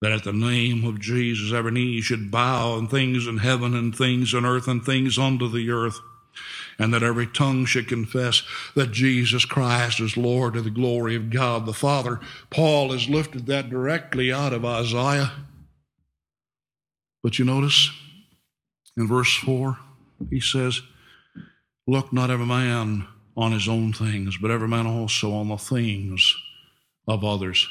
that 0.00 0.12
at 0.12 0.24
the 0.24 0.32
name 0.32 0.84
of 0.84 1.00
Jesus 1.00 1.52
every 1.52 1.72
knee 1.72 2.00
should 2.00 2.30
bow, 2.30 2.78
and 2.78 2.90
things 2.90 3.26
in 3.26 3.38
heaven 3.38 3.74
and 3.74 3.96
things 3.96 4.34
on 4.34 4.44
earth 4.44 4.68
and 4.68 4.84
things 4.84 5.18
under 5.18 5.48
the 5.48 5.70
earth, 5.70 6.00
and 6.78 6.94
that 6.94 7.02
every 7.02 7.26
tongue 7.26 7.64
should 7.64 7.88
confess 7.88 8.42
that 8.76 8.92
Jesus 8.92 9.44
Christ 9.44 10.00
is 10.00 10.16
Lord 10.16 10.54
to 10.54 10.62
the 10.62 10.70
glory 10.70 11.16
of 11.16 11.30
God 11.30 11.66
the 11.66 11.72
Father. 11.72 12.20
Paul 12.50 12.92
has 12.92 13.08
lifted 13.08 13.46
that 13.46 13.70
directly 13.70 14.32
out 14.32 14.52
of 14.52 14.64
Isaiah. 14.64 15.32
But 17.22 17.38
you 17.38 17.44
notice 17.44 17.90
in 18.96 19.08
verse 19.08 19.34
4, 19.34 19.78
he 20.30 20.40
says, 20.40 20.80
Look 21.86 22.12
not 22.12 22.30
every 22.30 22.46
man 22.46 23.06
on 23.36 23.52
his 23.52 23.68
own 23.68 23.92
things, 23.92 24.36
but 24.36 24.50
every 24.50 24.68
man 24.68 24.86
also 24.86 25.32
on 25.32 25.48
the 25.48 25.56
things 25.56 26.36
of 27.08 27.24
others. 27.24 27.68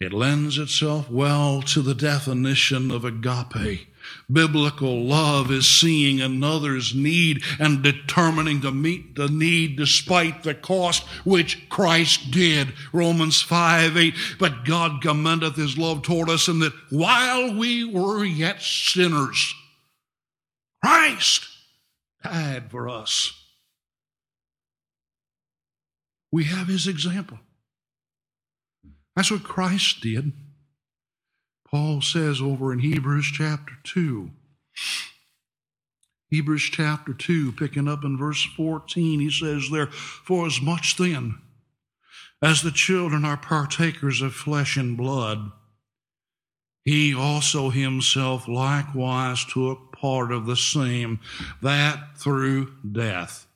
It 0.00 0.12
lends 0.12 0.58
itself 0.58 1.08
well 1.10 1.62
to 1.62 1.80
the 1.80 1.94
definition 1.94 2.90
of 2.90 3.04
agape. 3.04 3.88
Biblical 4.30 5.04
love 5.04 5.50
is 5.50 5.66
seeing 5.66 6.20
another's 6.20 6.94
need 6.94 7.42
and 7.58 7.82
determining 7.82 8.60
to 8.62 8.70
meet 8.70 9.14
the 9.14 9.28
need 9.28 9.76
despite 9.76 10.42
the 10.42 10.54
cost 10.54 11.04
which 11.24 11.68
Christ 11.68 12.30
did. 12.30 12.74
Romans 12.92 13.40
5 13.40 13.96
8. 13.96 14.14
But 14.38 14.64
God 14.64 15.00
commendeth 15.00 15.56
his 15.56 15.78
love 15.78 16.02
toward 16.02 16.28
us 16.28 16.48
in 16.48 16.58
that 16.60 16.74
while 16.90 17.56
we 17.56 17.84
were 17.84 18.24
yet 18.24 18.60
sinners, 18.60 19.54
Christ 20.82 21.46
died 22.22 22.70
for 22.70 22.88
us. 22.88 23.32
We 26.30 26.44
have 26.44 26.66
his 26.66 26.88
example. 26.88 27.38
That's 29.16 29.30
what 29.30 29.44
Christ 29.44 30.00
did. 30.00 30.32
Paul 31.68 32.00
says 32.00 32.40
over 32.40 32.72
in 32.72 32.80
Hebrews 32.80 33.30
chapter 33.32 33.74
2. 33.84 34.30
Hebrews 36.30 36.70
chapter 36.72 37.14
2, 37.14 37.52
picking 37.52 37.88
up 37.88 38.04
in 38.04 38.18
verse 38.18 38.44
14, 38.56 39.20
he 39.20 39.30
says 39.30 39.68
there, 39.70 39.86
For 39.88 40.46
as 40.46 40.60
much 40.60 40.96
then 40.96 41.38
as 42.42 42.62
the 42.62 42.70
children 42.70 43.24
are 43.24 43.36
partakers 43.36 44.20
of 44.20 44.34
flesh 44.34 44.76
and 44.76 44.96
blood, 44.96 45.52
he 46.84 47.14
also 47.14 47.70
himself 47.70 48.46
likewise 48.46 49.44
took 49.44 49.92
part 49.92 50.30
of 50.30 50.44
the 50.44 50.56
same, 50.56 51.20
that 51.62 52.18
through 52.18 52.74
death 52.90 53.46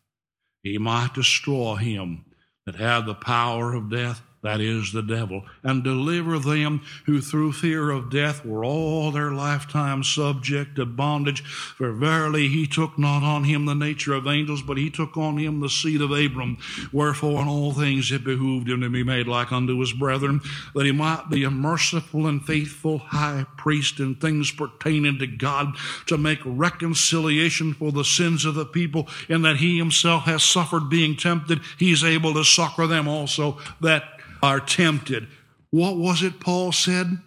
he 0.62 0.78
might 0.78 1.14
destroy 1.14 1.74
him 1.74 2.24
that 2.64 2.76
had 2.76 3.06
the 3.06 3.14
power 3.14 3.74
of 3.74 3.90
death, 3.90 4.22
that 4.42 4.60
is 4.60 4.92
the 4.92 5.02
devil, 5.02 5.44
and 5.64 5.82
deliver 5.82 6.38
them 6.38 6.80
who 7.06 7.20
through 7.20 7.52
fear 7.52 7.90
of 7.90 8.10
death 8.10 8.44
were 8.44 8.64
all 8.64 9.10
their 9.10 9.32
lifetime 9.32 10.04
subject 10.04 10.76
to 10.76 10.86
bondage. 10.86 11.42
For 11.42 11.92
verily 11.92 12.48
he 12.48 12.66
took 12.66 12.98
not 12.98 13.22
on 13.24 13.44
him 13.44 13.66
the 13.66 13.74
nature 13.74 14.14
of 14.14 14.26
angels, 14.26 14.62
but 14.62 14.78
he 14.78 14.90
took 14.90 15.16
on 15.16 15.38
him 15.38 15.60
the 15.60 15.68
seed 15.68 16.00
of 16.00 16.12
Abram. 16.12 16.58
Wherefore 16.92 17.42
in 17.42 17.48
all 17.48 17.72
things 17.72 18.12
it 18.12 18.22
behooved 18.22 18.68
him 18.68 18.80
to 18.82 18.90
be 18.90 19.02
made 19.02 19.26
like 19.26 19.50
unto 19.50 19.78
his 19.80 19.92
brethren, 19.92 20.40
that 20.74 20.86
he 20.86 20.92
might 20.92 21.28
be 21.30 21.42
a 21.42 21.50
merciful 21.50 22.26
and 22.26 22.44
faithful 22.44 22.98
high 22.98 23.44
priest 23.56 23.98
in 23.98 24.14
things 24.14 24.52
pertaining 24.52 25.18
to 25.18 25.26
God, 25.26 25.74
to 26.06 26.16
make 26.16 26.38
reconciliation 26.44 27.74
for 27.74 27.90
the 27.90 28.04
sins 28.04 28.44
of 28.44 28.54
the 28.54 28.64
people, 28.64 29.08
in 29.28 29.42
that 29.42 29.56
he 29.56 29.78
himself 29.78 30.24
has 30.24 30.44
suffered 30.44 30.88
being 30.88 31.16
tempted, 31.16 31.60
he 31.76 31.90
is 31.90 32.04
able 32.04 32.34
to 32.34 32.44
succor 32.44 32.86
them 32.86 33.08
also 33.08 33.58
that 33.80 34.04
are 34.42 34.60
tempted. 34.60 35.28
What 35.70 35.96
was 35.96 36.22
it 36.22 36.40
Paul 36.40 36.72
said? 36.72 37.18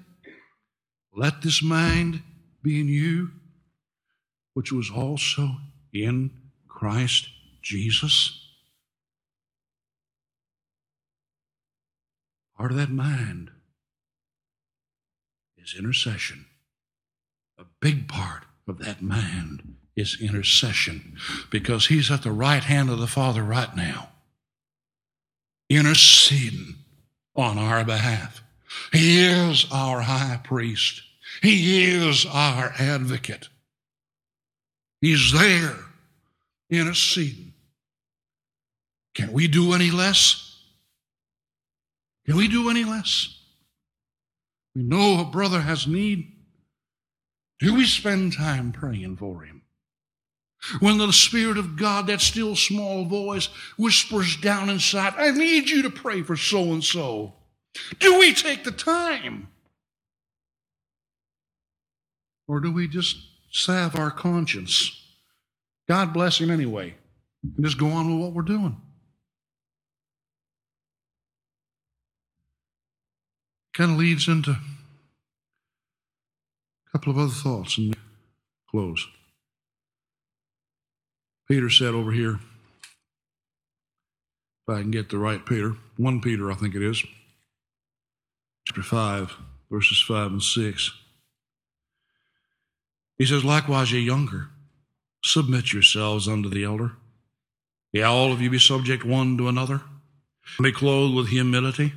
Let 1.13 1.41
this 1.41 1.61
mind 1.61 2.23
be 2.63 2.79
in 2.79 2.87
you, 2.87 3.31
which 4.53 4.71
was 4.71 4.89
also 4.89 5.57
in 5.93 6.31
Christ 6.67 7.29
Jesus. 7.61 8.37
Part 12.57 12.71
of 12.71 12.77
that 12.77 12.89
mind 12.91 13.51
is 15.57 15.75
intercession. 15.77 16.45
A 17.57 17.65
big 17.79 18.07
part 18.07 18.43
of 18.67 18.79
that 18.79 19.01
mind 19.01 19.75
is 19.95 20.17
intercession 20.21 21.17
because 21.49 21.87
he's 21.87 22.09
at 22.09 22.23
the 22.23 22.31
right 22.31 22.63
hand 22.63 22.89
of 22.89 22.99
the 22.99 23.07
Father 23.07 23.43
right 23.43 23.75
now, 23.75 24.09
interceding 25.69 26.75
on 27.41 27.57
our 27.57 27.83
behalf. 27.83 28.41
He 28.93 29.25
is 29.25 29.65
our 29.71 30.01
high 30.01 30.39
priest. 30.43 31.01
He 31.41 31.93
is 31.93 32.25
our 32.25 32.73
advocate. 32.77 33.49
He's 35.01 35.33
there 35.33 35.75
interceding. 36.69 37.53
Can 39.15 39.33
we 39.33 39.47
do 39.47 39.73
any 39.73 39.91
less? 39.91 40.57
Can 42.25 42.37
we 42.37 42.47
do 42.47 42.69
any 42.69 42.83
less? 42.83 43.37
We 44.75 44.83
know 44.83 45.19
a 45.19 45.25
brother 45.25 45.61
has 45.61 45.87
need. 45.87 46.31
Do 47.59 47.75
we 47.75 47.85
spend 47.85 48.33
time 48.33 48.71
praying 48.71 49.17
for 49.17 49.41
him? 49.41 49.60
When 50.79 50.97
the 50.97 51.11
Spirit 51.11 51.57
of 51.57 51.75
God, 51.75 52.07
that 52.07 52.21
still 52.21 52.55
small 52.55 53.05
voice, 53.05 53.47
whispers 53.77 54.37
down 54.37 54.69
inside, 54.69 55.13
I 55.17 55.31
need 55.31 55.69
you 55.69 55.81
to 55.81 55.89
pray 55.89 56.21
for 56.21 56.37
so 56.37 56.71
and 56.71 56.83
so. 56.83 57.33
Do 57.99 58.19
we 58.19 58.33
take 58.33 58.63
the 58.63 58.71
time? 58.71 59.47
Or 62.47 62.59
do 62.59 62.71
we 62.71 62.87
just 62.87 63.17
salve 63.51 63.95
our 63.95 64.11
conscience? 64.11 64.97
God 65.87 66.13
bless 66.13 66.39
him 66.39 66.51
anyway, 66.51 66.95
and 67.43 67.65
just 67.65 67.77
go 67.77 67.87
on 67.87 68.11
with 68.11 68.23
what 68.23 68.33
we're 68.33 68.43
doing. 68.43 68.79
Kind 73.73 73.91
of 73.91 73.97
leads 73.97 74.27
into 74.27 74.51
a 74.51 74.59
couple 76.91 77.11
of 77.11 77.17
other 77.17 77.31
thoughts 77.31 77.77
and 77.77 77.95
close. 78.69 79.07
Peter 81.51 81.69
said 81.69 81.93
over 81.93 82.13
here, 82.13 82.39
if 84.65 84.69
I 84.73 84.79
can 84.79 84.89
get 84.89 85.09
the 85.09 85.17
right 85.17 85.45
Peter, 85.45 85.75
1 85.97 86.21
Peter, 86.21 86.49
I 86.49 86.55
think 86.55 86.75
it 86.75 86.81
is, 86.81 87.03
chapter 88.65 88.81
5, 88.81 89.35
verses 89.69 89.99
5 89.99 90.31
and 90.31 90.41
6. 90.41 90.91
He 93.17 93.25
says, 93.25 93.43
Likewise, 93.43 93.91
ye 93.91 93.99
younger, 93.99 94.47
submit 95.25 95.73
yourselves 95.73 96.25
unto 96.25 96.47
the 96.47 96.63
elder. 96.63 96.93
Yea, 97.91 98.03
all 98.03 98.31
of 98.31 98.39
you 98.39 98.49
be 98.49 98.57
subject 98.57 99.03
one 99.03 99.37
to 99.37 99.49
another, 99.49 99.81
be 100.63 100.71
clothed 100.71 101.13
with 101.13 101.27
humility. 101.27 101.91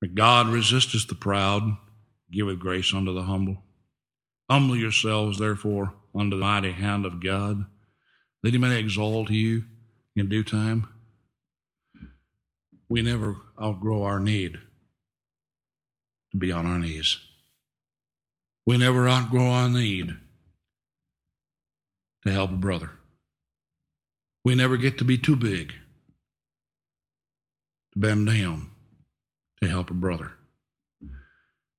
For 0.00 0.08
God 0.08 0.48
resisteth 0.48 1.06
the 1.06 1.14
proud, 1.14 1.76
giveth 2.32 2.58
grace 2.58 2.92
unto 2.92 3.14
the 3.14 3.22
humble. 3.22 3.62
Humble 4.50 4.74
yourselves, 4.74 5.38
therefore, 5.38 5.94
under 6.16 6.34
the 6.34 6.42
mighty 6.42 6.72
hand 6.72 7.06
of 7.06 7.22
God 7.22 7.66
that 8.42 8.52
he 8.52 8.58
may 8.58 8.78
exalt 8.78 9.30
you 9.30 9.64
in 10.16 10.28
due 10.28 10.44
time. 10.44 10.88
We 12.88 13.02
never 13.02 13.36
outgrow 13.60 14.02
our 14.02 14.18
need 14.18 14.58
to 16.32 16.36
be 16.36 16.50
on 16.50 16.66
our 16.66 16.78
knees. 16.78 17.18
We 18.66 18.78
never 18.78 19.08
outgrow 19.08 19.46
our 19.46 19.68
need 19.68 20.16
to 22.24 22.32
help 22.32 22.50
a 22.50 22.56
brother. 22.56 22.90
We 24.44 24.54
never 24.54 24.76
get 24.76 24.98
to 24.98 25.04
be 25.04 25.18
too 25.18 25.36
big 25.36 25.72
to 27.92 27.98
bend 27.98 28.26
down 28.26 28.70
to 29.62 29.68
help 29.68 29.90
a 29.90 29.94
brother. 29.94 30.32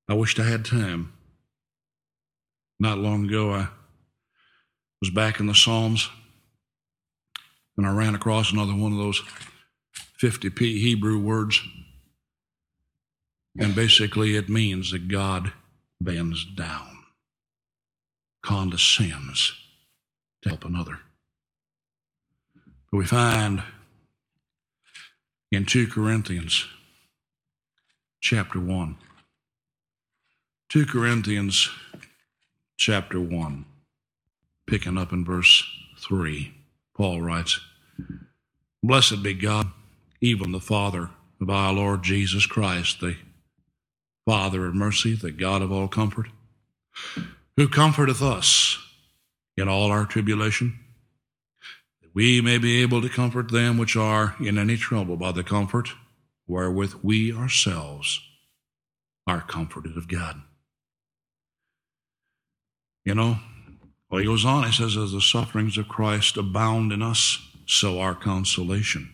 I 0.10 0.14
wished 0.14 0.40
I 0.40 0.44
had 0.44 0.66
time. 0.66 1.14
Not 2.80 2.98
long 2.98 3.26
ago, 3.26 3.54
I 3.54 3.70
was 5.02 5.10
back 5.10 5.40
in 5.40 5.48
the 5.48 5.56
Psalms 5.56 6.10
and 7.82 7.90
I 7.90 7.94
ran 7.94 8.14
across 8.14 8.52
another 8.52 8.76
one 8.76 8.92
of 8.92 9.00
those 9.00 9.24
50p 10.22 10.60
Hebrew 10.60 11.18
words. 11.18 11.60
And 13.58 13.74
basically, 13.74 14.36
it 14.36 14.50
means 14.50 14.92
that 14.92 15.08
God 15.08 15.52
bends 16.00 16.46
down, 16.46 17.00
condescends 18.44 19.54
to 20.44 20.50
help 20.50 20.64
another. 20.64 21.00
But 22.92 23.00
we 23.00 23.06
find 23.08 23.64
in 25.52 25.66
2 25.66 25.88
Corinthians 25.88 26.68
chapter 28.20 28.60
1, 28.60 28.96
2 30.70 30.86
Corinthians 30.86 31.68
chapter 32.78 33.20
1, 33.20 33.66
picking 34.68 35.00
up 35.00 35.12
in 35.12 35.26
verse 35.26 35.64
3, 35.98 36.54
Paul 36.96 37.22
writes, 37.22 37.60
Blessed 38.84 39.22
be 39.24 39.34
God, 39.34 39.72
even 40.22 40.52
the 40.52 40.60
Father 40.60 41.10
of 41.40 41.50
our 41.50 41.74
Lord 41.74 42.04
Jesus 42.04 42.46
Christ, 42.46 43.00
the 43.00 43.18
Father 44.26 44.66
of 44.66 44.76
mercy, 44.76 45.16
the 45.16 45.32
God 45.32 45.62
of 45.62 45.72
all 45.72 45.88
comfort, 45.88 46.28
who 47.58 47.68
comforteth 47.68 48.22
us 48.22 48.78
in 49.58 49.68
all 49.68 49.92
our 49.92 50.06
tribulation, 50.06 50.80
that 52.02 52.10
we 52.14 52.42
may 52.42 52.58
be 52.58 52.82
able 52.82 53.02
to 53.02 53.10
comfort 53.10 53.52
them 53.52 53.78
which 53.78 53.96
are 53.96 54.36
in 54.40 54.58
any 54.58 54.78
trouble 54.78 55.18
by 55.18 55.32
the 55.32 55.44
comfort 55.44 55.90
wherewith 56.48 56.96
we 57.04 57.34
ourselves 57.34 58.20
are 59.28 59.42
comforted 59.42 59.98
of 59.98 60.08
God. 60.08 60.42
You 63.06 63.16
know, 63.16 63.38
well, 64.10 64.20
he 64.20 64.28
goes 64.28 64.46
on, 64.46 64.66
he 64.66 64.72
says, 64.72 64.98
As 64.98 65.12
the 65.12 65.22
sufferings 65.22 65.78
of 65.78 65.88
Christ 65.88 66.38
abound 66.38 66.92
in 66.92 67.02
us, 67.02 67.40
so 67.72 68.02
our 68.02 68.14
consolation 68.14 69.14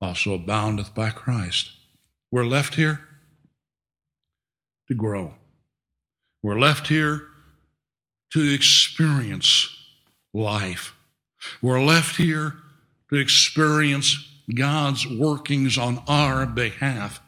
also 0.00 0.34
aboundeth 0.34 0.94
by 0.94 1.10
Christ. 1.10 1.72
We're 2.30 2.46
left 2.46 2.76
here 2.76 3.00
to 4.86 4.94
grow. 4.94 5.34
We're 6.44 6.60
left 6.60 6.86
here 6.86 7.26
to 8.32 8.54
experience 8.54 9.68
life. 10.32 10.94
We're 11.60 11.82
left 11.82 12.18
here 12.18 12.54
to 13.08 13.16
experience 13.16 14.28
God's 14.54 15.08
workings 15.08 15.76
on 15.76 16.04
our 16.06 16.46
behalf, 16.46 17.20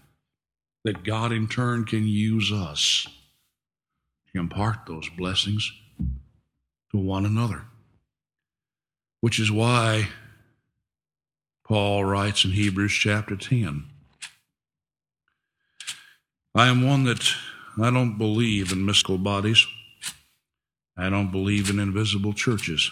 that 0.85 1.03
God 1.03 1.33
in 1.33 1.49
turn 1.49 1.85
can 1.85 2.07
use 2.07 2.53
us 2.53 3.09
to 4.33 4.41
impart 4.41 4.87
those 4.87 5.09
blessings 5.19 5.73
to 6.93 6.99
one 6.99 7.27
another. 7.27 7.65
Which 9.23 9.39
is 9.39 9.51
why 9.51 10.09
Paul 11.65 12.05
writes 12.05 12.45
in 12.45 12.51
Hebrews 12.51 12.93
chapter 12.93 13.37
10 13.37 13.85
I 16.55 16.67
am 16.69 16.87
one 16.87 17.05
that 17.05 17.33
I 17.81 17.91
don't 17.91 18.19
believe 18.19 18.73
in 18.73 18.85
mystical 18.85 19.17
bodies. 19.17 19.67
I 20.99 21.09
don't 21.09 21.31
believe 21.31 21.71
in 21.71 21.79
invisible 21.79 22.35
churches. 22.35 22.91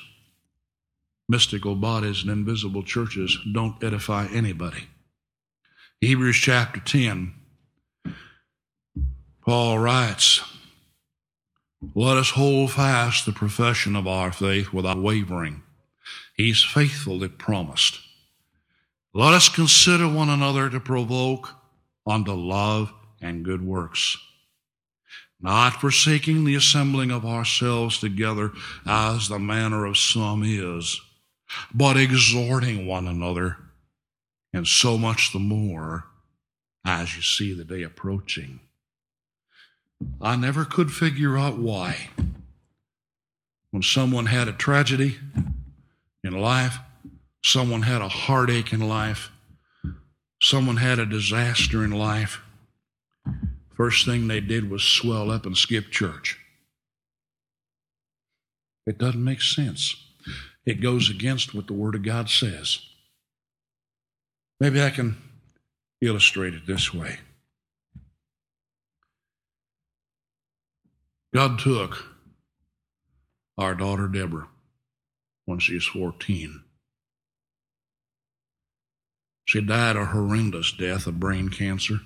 Mystical 1.29 1.75
bodies 1.75 2.23
and 2.23 2.31
invisible 2.31 2.83
churches 2.83 3.37
don't 3.53 3.83
edify 3.85 4.27
anybody. 4.29 4.85
Hebrews 6.01 6.37
chapter 6.37 6.81
10, 6.81 7.35
Paul 9.45 9.81
writes, 9.81 10.43
Let 11.95 12.17
us 12.17 12.31
hold 12.31 12.71
fast 12.71 13.27
the 13.27 13.33
profession 13.33 13.95
of 13.95 14.07
our 14.07 14.33
faith 14.33 14.73
without 14.73 15.03
wavering. 15.03 15.63
He's 16.41 16.63
faithful 16.63 17.19
that 17.21 17.39
promised. 17.39 18.01
Let 19.13 19.35
us 19.35 19.49
consider 19.49 20.09
one 20.09 20.29
another 20.29 20.71
to 20.71 20.81
provoke 20.81 21.51
unto 22.07 22.33
love 22.33 22.93
and 23.21 23.45
good 23.45 23.63
works 23.63 24.17
not 25.41 25.81
forsaking 25.81 26.45
the 26.45 26.55
assembling 26.55 27.11
of 27.11 27.25
ourselves 27.25 27.99
together 27.99 28.53
as 28.87 29.29
the 29.29 29.39
manner 29.39 29.87
of 29.87 29.97
some 29.97 30.43
is, 30.45 31.01
but 31.73 31.97
exhorting 31.97 32.87
one 32.87 33.09
another, 33.09 33.57
and 34.53 34.67
so 34.67 34.99
much 34.99 35.33
the 35.33 35.39
more 35.39 36.05
as 36.85 37.17
you 37.17 37.23
see 37.23 37.55
the 37.55 37.65
day 37.65 37.83
approaching. 37.83 38.61
I 40.21 40.37
never 40.37 40.65
could 40.65 40.93
figure 40.93 41.39
out 41.39 41.59
why. 41.59 42.11
When 43.71 43.83
someone 43.83 44.27
had 44.27 44.49
a 44.49 44.53
tragedy 44.53 45.19
in 46.23 46.41
life, 46.41 46.79
someone 47.45 47.83
had 47.83 48.03
a 48.03 48.09
heartache 48.09 48.73
in 48.73 48.81
life, 48.81 49.31
someone 50.41 50.77
had 50.77 50.99
a 50.99 51.07
disaster 51.07 51.85
in 51.85 51.91
life, 51.91 52.41
First 53.81 54.05
thing 54.05 54.29
they 54.29 54.43
did 54.43 54.69
was 54.69 54.83
swell 54.83 55.31
up 55.31 55.47
and 55.47 55.57
skip 55.57 55.91
church. 55.91 56.39
It 58.87 58.99
doesn't 58.99 59.25
make 59.25 59.41
sense. 59.41 59.97
It 60.67 60.83
goes 60.83 61.09
against 61.09 61.55
what 61.55 61.67
the 61.67 61.73
Word 61.73 61.95
of 61.95 62.03
God 62.03 62.29
says. 62.29 62.81
Maybe 64.61 64.83
I 64.83 64.91
can 64.91 65.17
illustrate 66.03 66.53
it 66.53 66.67
this 66.67 66.93
way 66.93 67.21
God 71.33 71.59
took 71.59 72.05
our 73.57 73.75
daughter 73.75 74.09
Deborah 74.09 74.49
when 75.51 75.59
she 75.59 75.75
was 75.75 75.87
14. 75.87 76.63
She 79.45 79.61
died 79.61 79.97
a 79.97 80.05
horrendous 80.07 80.71
death 80.71 81.09
of 81.09 81.19
brain 81.19 81.49
cancer. 81.49 81.99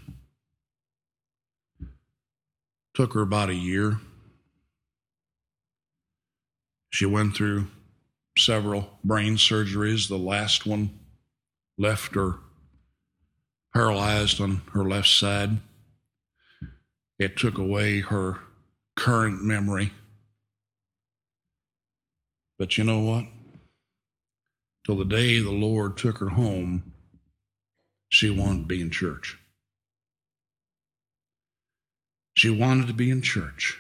Took 2.95 3.13
her 3.13 3.21
about 3.21 3.51
a 3.51 3.55
year. 3.55 4.01
She 6.89 7.05
went 7.05 7.37
through 7.37 7.67
several 8.39 8.99
brain 9.05 9.37
surgeries. 9.37 10.09
The 10.09 10.17
last 10.17 10.65
one 10.65 10.99
left 11.77 12.15
her 12.15 12.39
paralyzed 13.75 14.41
on 14.41 14.63
her 14.73 14.85
left 14.85 15.09
side. 15.09 15.59
It 17.19 17.37
took 17.37 17.59
away 17.59 18.01
her 18.01 18.39
current 18.97 19.43
memory. 19.45 19.93
But 22.59 22.79
you 22.79 22.85
know 22.85 23.01
what? 23.01 23.27
Till 24.85 24.97
the 24.97 25.05
day 25.05 25.39
the 25.39 25.51
Lord 25.51 25.97
took 25.97 26.19
her 26.19 26.31
home, 26.31 26.93
she 28.09 28.31
wanted 28.31 28.61
to 28.61 28.67
be 28.67 28.81
in 28.81 28.91
church. 28.91 29.39
She 32.37 32.51
wanted 32.51 32.89
to 32.89 32.93
be 32.93 33.11
in 33.11 33.23
church. 33.23 33.79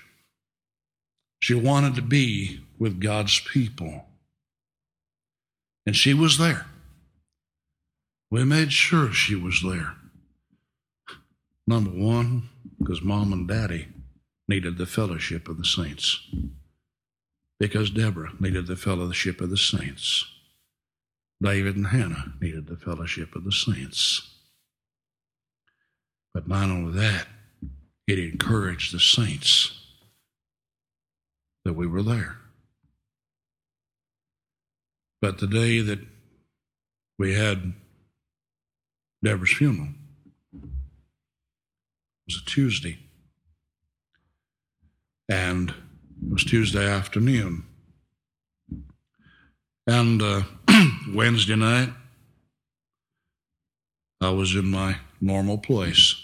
She 1.40 1.54
wanted 1.54 1.94
to 1.96 2.02
be 2.02 2.60
with 2.78 3.00
God's 3.00 3.38
people. 3.40 4.06
And 5.86 5.94
she 5.94 6.14
was 6.14 6.38
there. 6.38 6.66
We 8.30 8.44
made 8.44 8.72
sure 8.72 9.12
she 9.12 9.34
was 9.34 9.62
there. 9.62 9.96
Number 11.66 11.90
one, 11.90 12.48
because 12.78 13.02
mom 13.02 13.32
and 13.32 13.46
daddy 13.46 13.88
needed 14.48 14.78
the 14.78 14.86
fellowship 14.86 15.48
of 15.48 15.58
the 15.58 15.64
saints. 15.64 16.20
Because 17.58 17.90
Deborah 17.90 18.32
needed 18.40 18.66
the 18.66 18.76
fellowship 18.76 19.40
of 19.40 19.50
the 19.50 19.56
saints. 19.56 20.33
David 21.44 21.76
and 21.76 21.88
Hannah 21.88 22.32
needed 22.40 22.66
the 22.66 22.76
fellowship 22.76 23.36
of 23.36 23.44
the 23.44 23.52
saints. 23.52 24.30
But 26.32 26.48
not 26.48 26.70
only 26.70 26.98
that, 26.98 27.26
it 28.06 28.18
encouraged 28.18 28.94
the 28.94 28.98
saints 28.98 29.78
that 31.64 31.74
we 31.74 31.86
were 31.86 32.02
there. 32.02 32.38
But 35.20 35.38
the 35.38 35.46
day 35.46 35.80
that 35.80 36.00
we 37.18 37.34
had 37.34 37.74
Deborah's 39.22 39.52
funeral 39.52 39.88
was 42.26 42.42
a 42.42 42.44
Tuesday. 42.46 42.98
And 45.28 45.70
it 45.70 46.32
was 46.32 46.44
Tuesday 46.44 46.86
afternoon. 46.86 47.64
And 49.86 50.22
uh, 50.22 50.42
Wednesday 51.12 51.56
night, 51.56 51.90
I 54.20 54.30
was 54.30 54.54
in 54.54 54.70
my 54.70 54.96
normal 55.20 55.58
place. 55.58 56.16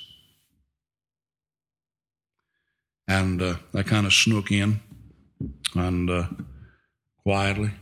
And 3.07 3.43
uh, 3.43 3.57
I 3.75 3.83
kind 3.83 4.07
of 4.07 4.13
snook 4.13 4.51
in 4.51 4.81
and 5.75 6.09
uh, 6.09 6.29
quietly. 7.23 7.73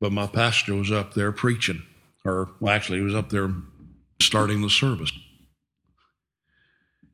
But 0.00 0.12
my 0.12 0.26
pastor 0.26 0.74
was 0.74 0.90
up 0.90 1.14
there 1.14 1.30
preaching, 1.30 1.82
or 2.24 2.50
well, 2.58 2.74
actually, 2.74 2.98
he 2.98 3.04
was 3.04 3.14
up 3.14 3.30
there 3.30 3.54
starting 4.20 4.60
the 4.60 4.68
service. 4.68 5.12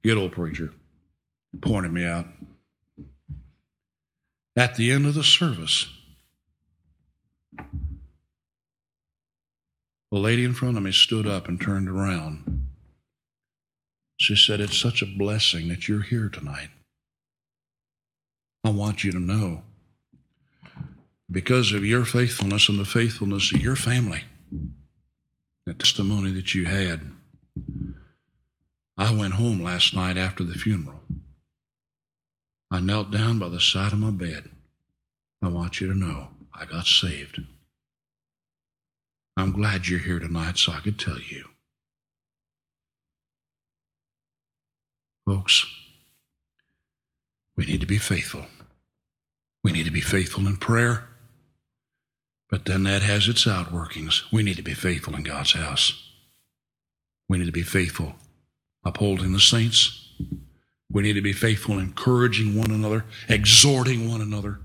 Good 0.02 0.16
old 0.16 0.32
preacher 0.32 0.72
pointed 1.60 1.92
me 1.92 2.06
out. 2.06 2.26
At 4.56 4.76
the 4.76 4.90
end 4.90 5.04
of 5.04 5.14
the 5.14 5.22
service, 5.22 5.86
the 10.10 10.18
lady 10.18 10.44
in 10.44 10.54
front 10.54 10.76
of 10.76 10.82
me 10.82 10.92
stood 10.92 11.26
up 11.26 11.48
and 11.48 11.60
turned 11.60 11.88
around 11.88 12.66
She 14.18 14.36
said, 14.36 14.60
It's 14.60 14.78
such 14.78 15.02
a 15.02 15.06
blessing 15.06 15.68
that 15.68 15.88
you're 15.88 16.02
here 16.02 16.28
tonight. 16.28 16.70
I 18.64 18.70
want 18.70 19.04
you 19.04 19.12
to 19.12 19.20
know 19.20 19.62
because 21.30 21.72
of 21.72 21.84
your 21.84 22.04
faithfulness 22.04 22.68
and 22.68 22.78
the 22.78 22.84
faithfulness 22.84 23.52
of 23.52 23.60
your 23.62 23.76
family, 23.76 24.22
the 25.66 25.74
testimony 25.74 26.32
that 26.32 26.54
you 26.54 26.66
had. 26.66 27.02
I 28.96 29.14
went 29.14 29.34
home 29.34 29.62
last 29.62 29.94
night 29.94 30.16
after 30.16 30.42
the 30.42 30.54
funeral. 30.54 31.00
I 32.70 32.80
knelt 32.80 33.10
down 33.10 33.38
by 33.38 33.48
the 33.48 33.60
side 33.60 33.92
of 33.92 33.98
my 33.98 34.10
bed. 34.10 34.50
I 35.42 35.48
want 35.48 35.80
you 35.80 35.88
to 35.88 35.98
know 35.98 36.28
I 36.58 36.64
got 36.64 36.86
saved. 36.86 37.40
I'm 39.36 39.52
glad 39.52 39.86
you're 39.86 40.00
here 40.00 40.18
tonight 40.18 40.58
so 40.58 40.72
I 40.72 40.80
could 40.80 40.98
tell 40.98 41.20
you. 41.20 41.44
Folks, 45.24 45.66
we 47.56 47.64
need 47.64 47.80
to 47.80 47.86
be 47.86 47.98
faithful. 47.98 48.46
We 49.62 49.70
need 49.70 49.84
to 49.84 49.92
be 49.92 50.00
faithful 50.00 50.46
in 50.46 50.56
prayer. 50.56 51.04
But 52.50 52.64
then 52.64 52.82
that 52.84 53.02
has 53.02 53.28
its 53.28 53.44
outworkings. 53.44 54.22
We 54.32 54.42
need 54.42 54.56
to 54.56 54.62
be 54.62 54.74
faithful 54.74 55.14
in 55.14 55.22
God's 55.22 55.52
house. 55.52 56.10
We 57.28 57.38
need 57.38 57.46
to 57.46 57.52
be 57.52 57.62
faithful 57.62 58.14
upholding 58.84 59.32
the 59.32 59.40
saints. 59.40 60.12
We 60.90 61.02
need 61.02 61.12
to 61.12 61.20
be 61.20 61.34
faithful 61.34 61.78
encouraging 61.78 62.56
one 62.56 62.70
another, 62.70 63.04
exhorting 63.28 64.08
one 64.08 64.22
another 64.22 64.60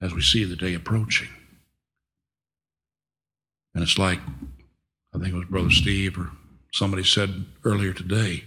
as 0.00 0.14
we 0.14 0.22
see 0.22 0.44
the 0.44 0.56
day 0.56 0.74
approaching. 0.74 1.28
And 3.74 3.82
it's 3.82 3.98
like, 3.98 4.20
I 5.14 5.18
think 5.18 5.34
it 5.34 5.36
was 5.36 5.46
Brother 5.46 5.70
Steve 5.70 6.18
or 6.18 6.30
somebody 6.72 7.04
said 7.04 7.46
earlier 7.64 7.92
today, 7.92 8.44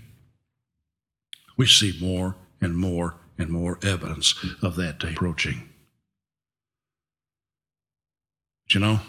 we 1.58 1.66
see 1.66 1.98
more 2.02 2.36
and 2.62 2.76
more 2.76 3.16
and 3.38 3.50
more 3.50 3.80
evidence 3.84 4.36
of 4.62 4.76
that 4.76 5.00
day 5.00 5.12
approaching. 5.12 5.70
But 8.66 8.74
you 8.76 8.80
know, 8.80 9.00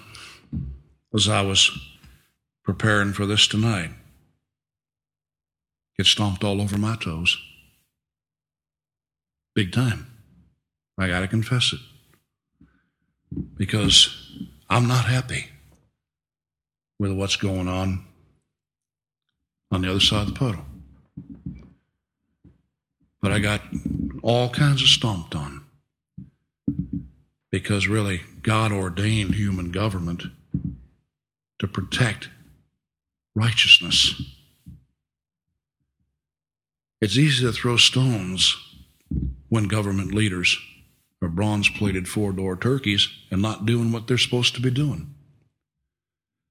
as 1.14 1.28
I 1.28 1.43
was 1.43 1.70
preparing 2.64 3.12
for 3.12 3.26
this 3.26 3.47
tonight, 3.47 3.90
get 5.97 6.07
stomped 6.07 6.45
all 6.45 6.61
over 6.61 6.78
my 6.78 6.97
toes. 6.97 7.36
Big 9.55 9.72
time. 9.72 10.07
I 10.99 11.09
got 11.09 11.20
to 11.20 11.28
confess 11.28 11.72
it. 11.72 11.80
Because 13.57 14.49
I'm 14.68 14.89
not 14.89 15.05
happy 15.05 15.47
with 16.99 17.12
what's 17.12 17.37
going 17.37 17.68
on 17.68 18.05
on 19.70 19.83
the 19.83 19.91
other 19.91 20.01
side 20.01 20.28
of 20.28 20.35
the 20.35 20.39
puddle. 20.39 20.64
But 23.20 23.33
I 23.33 23.39
got 23.39 23.62
all 24.22 24.51
kinds 24.51 24.83
of 24.83 24.89
stomped 24.89 25.35
on 25.35 25.64
because 27.51 27.87
really 27.87 28.22
God 28.43 28.72
ordained 28.72 29.35
human 29.35 29.70
government 29.70 30.24
to 31.59 31.68
protect 31.68 32.28
righteousness. 33.35 34.20
It's 37.01 37.16
easy 37.16 37.45
to 37.45 37.53
throw 37.53 37.76
stones 37.76 38.57
when 39.49 39.68
government 39.68 40.14
leaders 40.14 40.59
are 41.23 41.29
bronze 41.29 41.68
plated 41.68 42.09
four 42.09 42.33
door 42.33 42.57
turkeys 42.57 43.09
and 43.31 43.41
not 43.41 43.64
doing 43.64 43.93
what 43.93 44.07
they're 44.07 44.18
supposed 44.18 44.55
to 44.57 44.61
be 44.61 44.70
doing. 44.70 45.14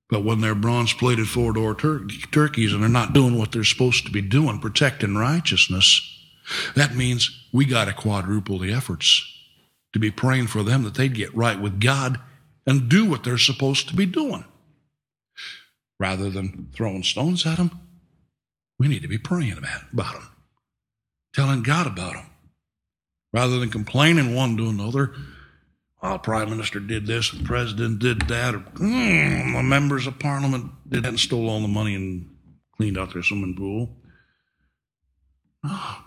But 0.09 0.24
when 0.24 0.41
they're 0.41 0.55
bronze 0.55 0.93
plated 0.93 1.28
four 1.28 1.53
door 1.53 1.76
tur- 1.76 2.07
turkeys 2.32 2.74
and 2.74 2.82
they're 2.82 2.89
not 2.89 3.13
doing 3.13 3.38
what 3.38 3.51
they're 3.51 3.63
supposed 3.63 4.05
to 4.05 4.11
be 4.11 4.22
doing, 4.22 4.59
protecting 4.59 5.15
righteousness, 5.15 6.01
that 6.76 6.95
means 6.95 7.47
we 7.53 7.65
got 7.65 7.86
to 7.86 7.93
quadruple 7.93 8.59
the 8.59 8.74
efforts 8.74 9.26
to 9.93 9.99
be 9.99 10.11
praying 10.11 10.47
for 10.47 10.63
them 10.63 10.84
that 10.84 10.95
they'd 10.95 11.13
get 11.13 11.36
right 11.36 11.59
with 11.59 11.80
God 11.80 12.19
and 12.65 12.89
do 12.89 13.05
what 13.05 13.24
they're 13.24 13.38
supposed 13.38 13.88
to 13.89 13.95
be 13.95 14.05
doing. 14.05 14.45
Rather 15.99 16.30
than 16.30 16.69
throwing 16.74 17.03
stones 17.03 17.45
at 17.45 17.57
them, 17.57 17.80
we 18.80 18.88
need 18.88 19.01
to 19.01 19.07
be 19.07 19.17
praying 19.17 19.57
about, 19.57 19.84
about 19.93 20.13
them, 20.13 20.30
telling 21.34 21.63
God 21.63 21.88
about 21.88 22.13
them. 22.13 22.30
Rather 23.34 23.59
than 23.59 23.69
complaining 23.69 24.36
one 24.36 24.57
to 24.57 24.67
another, 24.67 25.13
well, 26.01 26.19
prime 26.19 26.49
minister 26.49 26.79
did 26.79 27.05
this, 27.05 27.32
the 27.32 27.43
president 27.43 27.99
did 27.99 28.21
that, 28.23 28.55
or 28.55 28.59
mm, 28.59 29.53
the 29.53 29.63
members 29.63 30.07
of 30.07 30.19
parliament 30.19 30.71
did 30.89 31.03
that 31.03 31.09
and 31.09 31.19
stole 31.19 31.49
all 31.49 31.61
the 31.61 31.67
money 31.67 31.95
and 31.95 32.36
cleaned 32.75 32.97
out 32.97 33.13
their 33.13 33.23
swimming 33.23 33.55
pool. 33.55 33.89
Oh, 35.63 36.03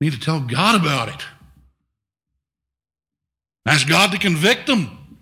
we 0.00 0.08
need 0.08 0.12
to 0.12 0.20
tell 0.20 0.40
God 0.40 0.80
about 0.80 1.08
it. 1.08 1.24
Ask 3.66 3.88
God 3.88 4.12
to 4.12 4.18
convict 4.18 4.66
them. 4.66 5.18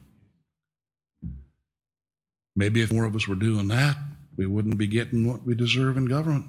Maybe 2.57 2.83
if 2.83 2.93
more 2.93 3.05
of 3.05 3.15
us 3.15 3.29
were 3.29 3.37
doing 3.37 3.69
that, 3.69 3.97
we 4.37 4.47
wouldn't 4.47 4.77
be 4.77 4.89
getting 4.89 5.27
what 5.27 5.47
we 5.47 5.55
deserve 5.55 5.97
in 5.97 6.07
government. 6.07 6.47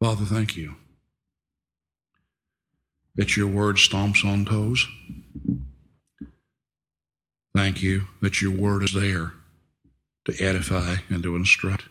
Father, 0.00 0.24
thank 0.24 0.56
you 0.56 0.74
that 3.16 3.36
your 3.36 3.46
word 3.46 3.76
stomps 3.76 4.24
on 4.24 4.44
toes. 4.44 4.86
Thank 7.54 7.82
you 7.82 8.08
that 8.20 8.40
your 8.40 8.52
word 8.52 8.82
is 8.82 8.94
there 8.94 9.32
to 10.24 10.42
edify 10.42 10.96
and 11.10 11.22
to 11.22 11.36
instruct. 11.36 11.84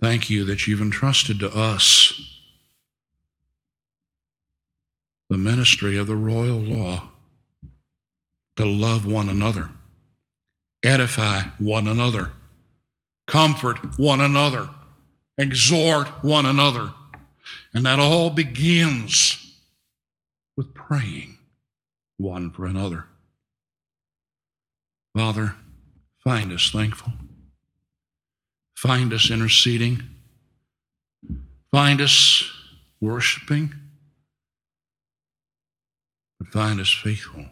Thank 0.00 0.28
you 0.28 0.44
that 0.46 0.66
you've 0.66 0.80
entrusted 0.80 1.38
to 1.40 1.54
us 1.54 2.20
the 5.30 5.38
ministry 5.38 5.96
of 5.96 6.06
the 6.06 6.16
royal 6.16 6.58
law 6.58 7.08
to 8.56 8.66
love 8.66 9.06
one 9.06 9.28
another, 9.28 9.70
edify 10.82 11.42
one 11.58 11.86
another, 11.86 12.32
comfort 13.26 13.98
one 13.98 14.20
another, 14.20 14.68
exhort 15.38 16.08
one 16.22 16.44
another. 16.44 16.92
And 17.74 17.86
that 17.86 17.98
all 17.98 18.30
begins 18.30 19.54
with 20.56 20.74
praying 20.74 21.38
one 22.16 22.50
for 22.50 22.66
another. 22.66 23.06
Father, 25.16 25.56
find 26.22 26.52
us 26.52 26.70
thankful. 26.70 27.12
Find 28.76 29.12
us 29.12 29.30
interceding. 29.30 30.02
Find 31.70 32.00
us 32.00 32.50
worshiping. 33.00 33.74
But 36.38 36.48
find 36.48 36.80
us 36.80 36.90
faithful, 36.90 37.46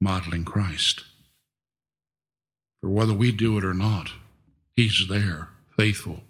modeling 0.00 0.44
Christ. 0.44 1.04
For 2.80 2.90
whether 2.90 3.14
we 3.14 3.32
do 3.32 3.56
it 3.56 3.64
or 3.64 3.74
not, 3.74 4.10
He's 4.76 5.06
there, 5.08 5.48
faithful. 5.76 6.20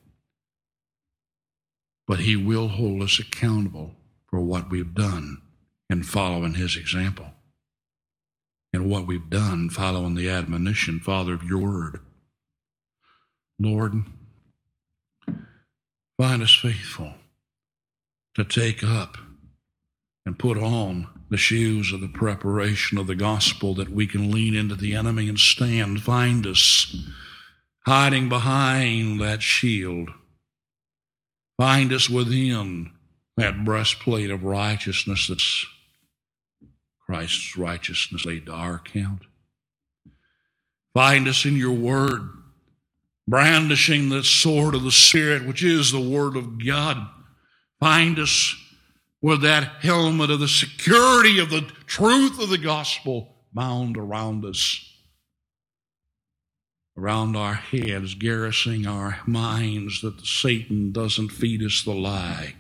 But 2.06 2.20
He 2.20 2.36
will 2.36 2.68
hold 2.68 3.02
us 3.02 3.18
accountable 3.18 3.96
for 4.26 4.40
what 4.40 4.70
we've 4.70 4.94
done 4.94 5.42
in 5.88 6.02
following 6.02 6.54
His 6.54 6.76
example 6.76 7.32
and 8.72 8.90
what 8.90 9.06
we've 9.06 9.30
done 9.30 9.70
following 9.70 10.16
the 10.16 10.28
admonition, 10.28 10.98
Father, 10.98 11.32
of 11.32 11.44
your 11.44 11.60
word. 11.60 12.00
Lord, 13.58 14.02
find 16.18 16.42
us 16.42 16.54
faithful 16.54 17.14
to 18.34 18.44
take 18.44 18.82
up 18.82 19.16
and 20.26 20.38
put 20.38 20.58
on 20.58 21.06
the 21.30 21.36
shoes 21.36 21.92
of 21.92 22.00
the 22.00 22.08
preparation 22.08 22.98
of 22.98 23.06
the 23.06 23.14
gospel 23.14 23.74
that 23.74 23.90
we 23.90 24.06
can 24.06 24.30
lean 24.30 24.54
into 24.54 24.74
the 24.74 24.94
enemy 24.94 25.28
and 25.28 25.38
stand. 25.38 26.02
Find 26.02 26.46
us 26.46 26.96
hiding 27.86 28.28
behind 28.28 29.20
that 29.20 29.42
shield. 29.42 30.10
Find 31.56 31.92
us 31.92 32.10
within 32.10 32.90
that 33.36 33.64
breastplate 33.64 34.30
of 34.30 34.44
righteousness 34.44 35.28
that's 35.28 35.66
Christ's 37.06 37.56
righteousness 37.56 38.24
laid 38.24 38.46
to 38.46 38.52
our 38.52 38.76
account. 38.76 39.22
Find 40.94 41.28
us 41.28 41.44
in 41.44 41.56
your 41.56 41.72
word, 41.72 42.22
brandishing 43.28 44.08
the 44.08 44.24
sword 44.24 44.74
of 44.74 44.84
the 44.84 44.92
Spirit, 44.92 45.44
which 45.44 45.62
is 45.62 45.90
the 45.90 46.00
word 46.00 46.36
of 46.36 46.64
God. 46.64 47.08
Find 47.80 48.18
us 48.18 48.56
with 49.20 49.42
that 49.42 49.64
helmet 49.80 50.30
of 50.30 50.40
the 50.40 50.48
security 50.48 51.38
of 51.38 51.50
the 51.50 51.62
truth 51.86 52.40
of 52.40 52.48
the 52.48 52.58
gospel 52.58 53.34
bound 53.52 53.96
around 53.96 54.44
us, 54.44 54.93
around 56.96 57.36
our 57.36 57.54
heads, 57.54 58.14
garrisoning 58.14 58.86
our 58.86 59.18
minds 59.26 60.00
that 60.00 60.24
Satan 60.24 60.92
doesn't 60.92 61.30
feed 61.30 61.62
us 61.62 61.82
the 61.82 61.92
lie 61.92 62.54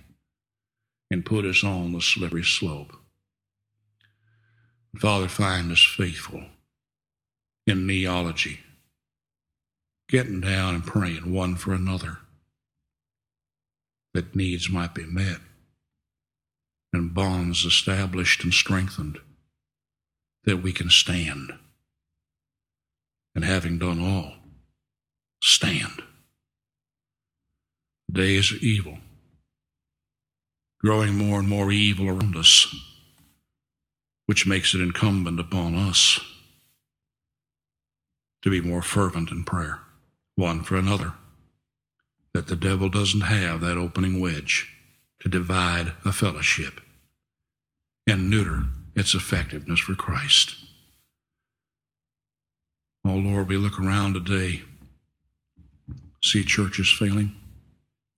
and 1.10 1.24
put 1.24 1.44
us 1.44 1.62
on 1.62 1.92
the 1.92 2.00
slippery 2.00 2.42
slope. 2.42 2.92
Father, 4.98 5.28
find 5.28 5.70
us 5.72 5.84
faithful 5.84 6.44
in 7.66 7.86
kneeology, 7.86 8.58
getting 10.08 10.40
down 10.40 10.74
and 10.74 10.86
praying 10.86 11.32
one 11.32 11.56
for 11.56 11.72
another 11.72 12.18
that 14.12 14.36
needs 14.36 14.70
might 14.70 14.94
be 14.94 15.04
met 15.04 15.38
and 16.92 17.12
bonds 17.12 17.64
established 17.64 18.44
and 18.44 18.54
strengthened 18.54 19.18
that 20.44 20.58
we 20.58 20.72
can 20.72 20.88
stand. 20.88 21.52
And 23.34 23.44
having 23.44 23.78
done 23.78 24.00
all, 24.00 24.34
stand. 25.42 26.02
Days 28.10 28.52
are 28.52 28.56
evil, 28.56 28.98
growing 30.80 31.16
more 31.16 31.40
and 31.40 31.48
more 31.48 31.72
evil 31.72 32.08
around 32.08 32.36
us, 32.36 32.72
which 34.26 34.46
makes 34.46 34.72
it 34.74 34.80
incumbent 34.80 35.40
upon 35.40 35.74
us 35.74 36.20
to 38.42 38.50
be 38.50 38.60
more 38.60 38.82
fervent 38.82 39.30
in 39.30 39.42
prayer, 39.42 39.80
one 40.36 40.62
for 40.62 40.76
another, 40.76 41.14
that 42.34 42.46
the 42.46 42.54
devil 42.54 42.88
doesn't 42.88 43.22
have 43.22 43.60
that 43.62 43.78
opening 43.78 44.20
wedge 44.20 44.70
to 45.20 45.28
divide 45.28 45.92
a 46.04 46.12
fellowship 46.12 46.80
and 48.06 48.28
neuter 48.30 48.64
its 48.94 49.14
effectiveness 49.14 49.80
for 49.80 49.94
Christ. 49.94 50.54
Oh 53.06 53.16
Lord, 53.16 53.48
we 53.48 53.58
look 53.58 53.78
around 53.78 54.14
today, 54.14 54.62
see 56.22 56.42
churches 56.42 56.90
failing 56.90 57.34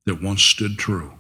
that 0.05 0.23
once 0.23 0.43
stood 0.43 0.79
true. 0.79 1.15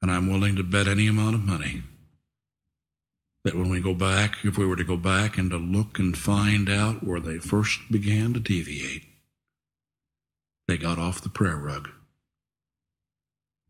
And 0.00 0.10
I'm 0.10 0.30
willing 0.30 0.56
to 0.56 0.62
bet 0.62 0.86
any 0.86 1.08
amount 1.08 1.34
of 1.34 1.44
money 1.44 1.82
that 3.44 3.56
when 3.56 3.68
we 3.68 3.80
go 3.80 3.94
back, 3.94 4.44
if 4.44 4.56
we 4.56 4.64
were 4.64 4.76
to 4.76 4.84
go 4.84 4.96
back 4.96 5.36
and 5.36 5.50
to 5.50 5.56
look 5.56 5.98
and 5.98 6.16
find 6.16 6.70
out 6.70 7.04
where 7.04 7.20
they 7.20 7.38
first 7.38 7.80
began 7.90 8.32
to 8.34 8.40
deviate, 8.40 9.02
they 10.68 10.76
got 10.76 10.98
off 10.98 11.20
the 11.20 11.28
prayer 11.28 11.56
rug 11.56 11.88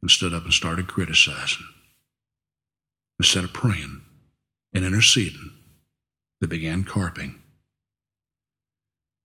and 0.02 0.10
stood 0.10 0.34
up 0.34 0.44
and 0.44 0.52
started 0.52 0.86
criticizing. 0.86 1.66
Instead 3.18 3.44
of 3.44 3.52
praying 3.54 4.02
and 4.74 4.84
interceding, 4.84 5.52
they 6.42 6.48
began 6.48 6.82
carping. 6.82 7.40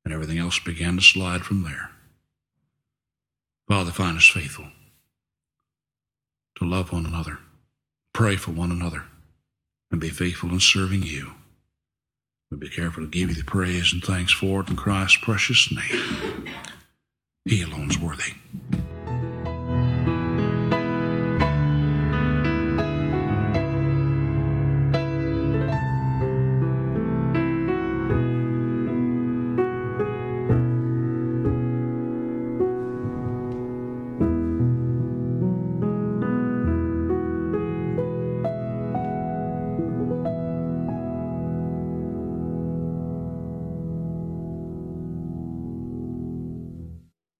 And 0.05 0.13
everything 0.13 0.37
else 0.37 0.59
began 0.59 0.97
to 0.97 1.01
slide 1.01 1.41
from 1.41 1.63
there. 1.63 1.89
Father, 3.67 3.91
find 3.91 4.15
us 4.17 4.27
faithful 4.27 4.67
to 6.59 6.65
love 6.65 6.91
one 6.91 7.05
another, 7.05 7.39
pray 8.13 8.35
for 8.35 8.51
one 8.51 8.71
another, 8.71 9.03
and 9.91 9.99
be 9.99 10.09
faithful 10.09 10.49
in 10.49 10.59
serving 10.59 11.03
you. 11.03 11.31
But 12.49 12.59
be 12.59 12.69
careful 12.69 13.03
to 13.03 13.09
give 13.09 13.29
you 13.29 13.35
the 13.35 13.43
praise 13.43 13.91
and 13.91 14.03
thanks 14.03 14.31
for 14.31 14.61
it 14.61 14.69
in 14.69 14.75
Christ's 14.75 15.17
precious 15.17 15.71
name. 15.71 16.45
He 17.45 17.63
alone's 17.63 17.99
worthy. 17.99 18.33